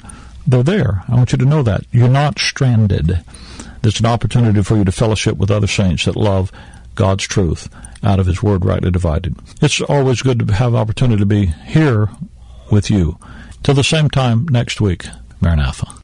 they're 0.47 0.63
there. 0.63 1.03
I 1.09 1.15
want 1.15 1.33
you 1.33 1.39
to 1.39 1.45
know 1.45 1.63
that. 1.63 1.85
You're 1.91 2.09
not 2.09 2.39
stranded. 2.39 3.25
There's 3.83 4.01
an 4.01 4.07
opportunity 4.07 4.63
for 4.63 4.77
you 4.77 4.85
to 4.85 4.93
fellowship 4.93 5.37
with 5.37 5.51
other 5.51 5.67
saints 5.67 6.05
that 6.05 6.17
love 6.17 6.53
God's 6.95 7.25
truth 7.25 7.69
out 8.03 8.21
of 8.21 8.27
His 8.27 8.43
Word 8.43 8.65
rightly 8.65 8.91
divided. 8.91 9.37
It's 9.61 9.81
always 9.81 10.23
good 10.23 10.47
to 10.47 10.55
have 10.55 10.75
opportunity 10.75 11.21
to 11.21 11.27
be 11.27 11.47
here 11.47 12.09
with 12.71 12.91
you. 12.91 13.19
Till 13.63 13.75
the 13.75 13.85
same 13.85 14.11
time 14.11 14.47
next 14.49 14.81
week, 14.81 15.07
Maranatha. 15.41 16.04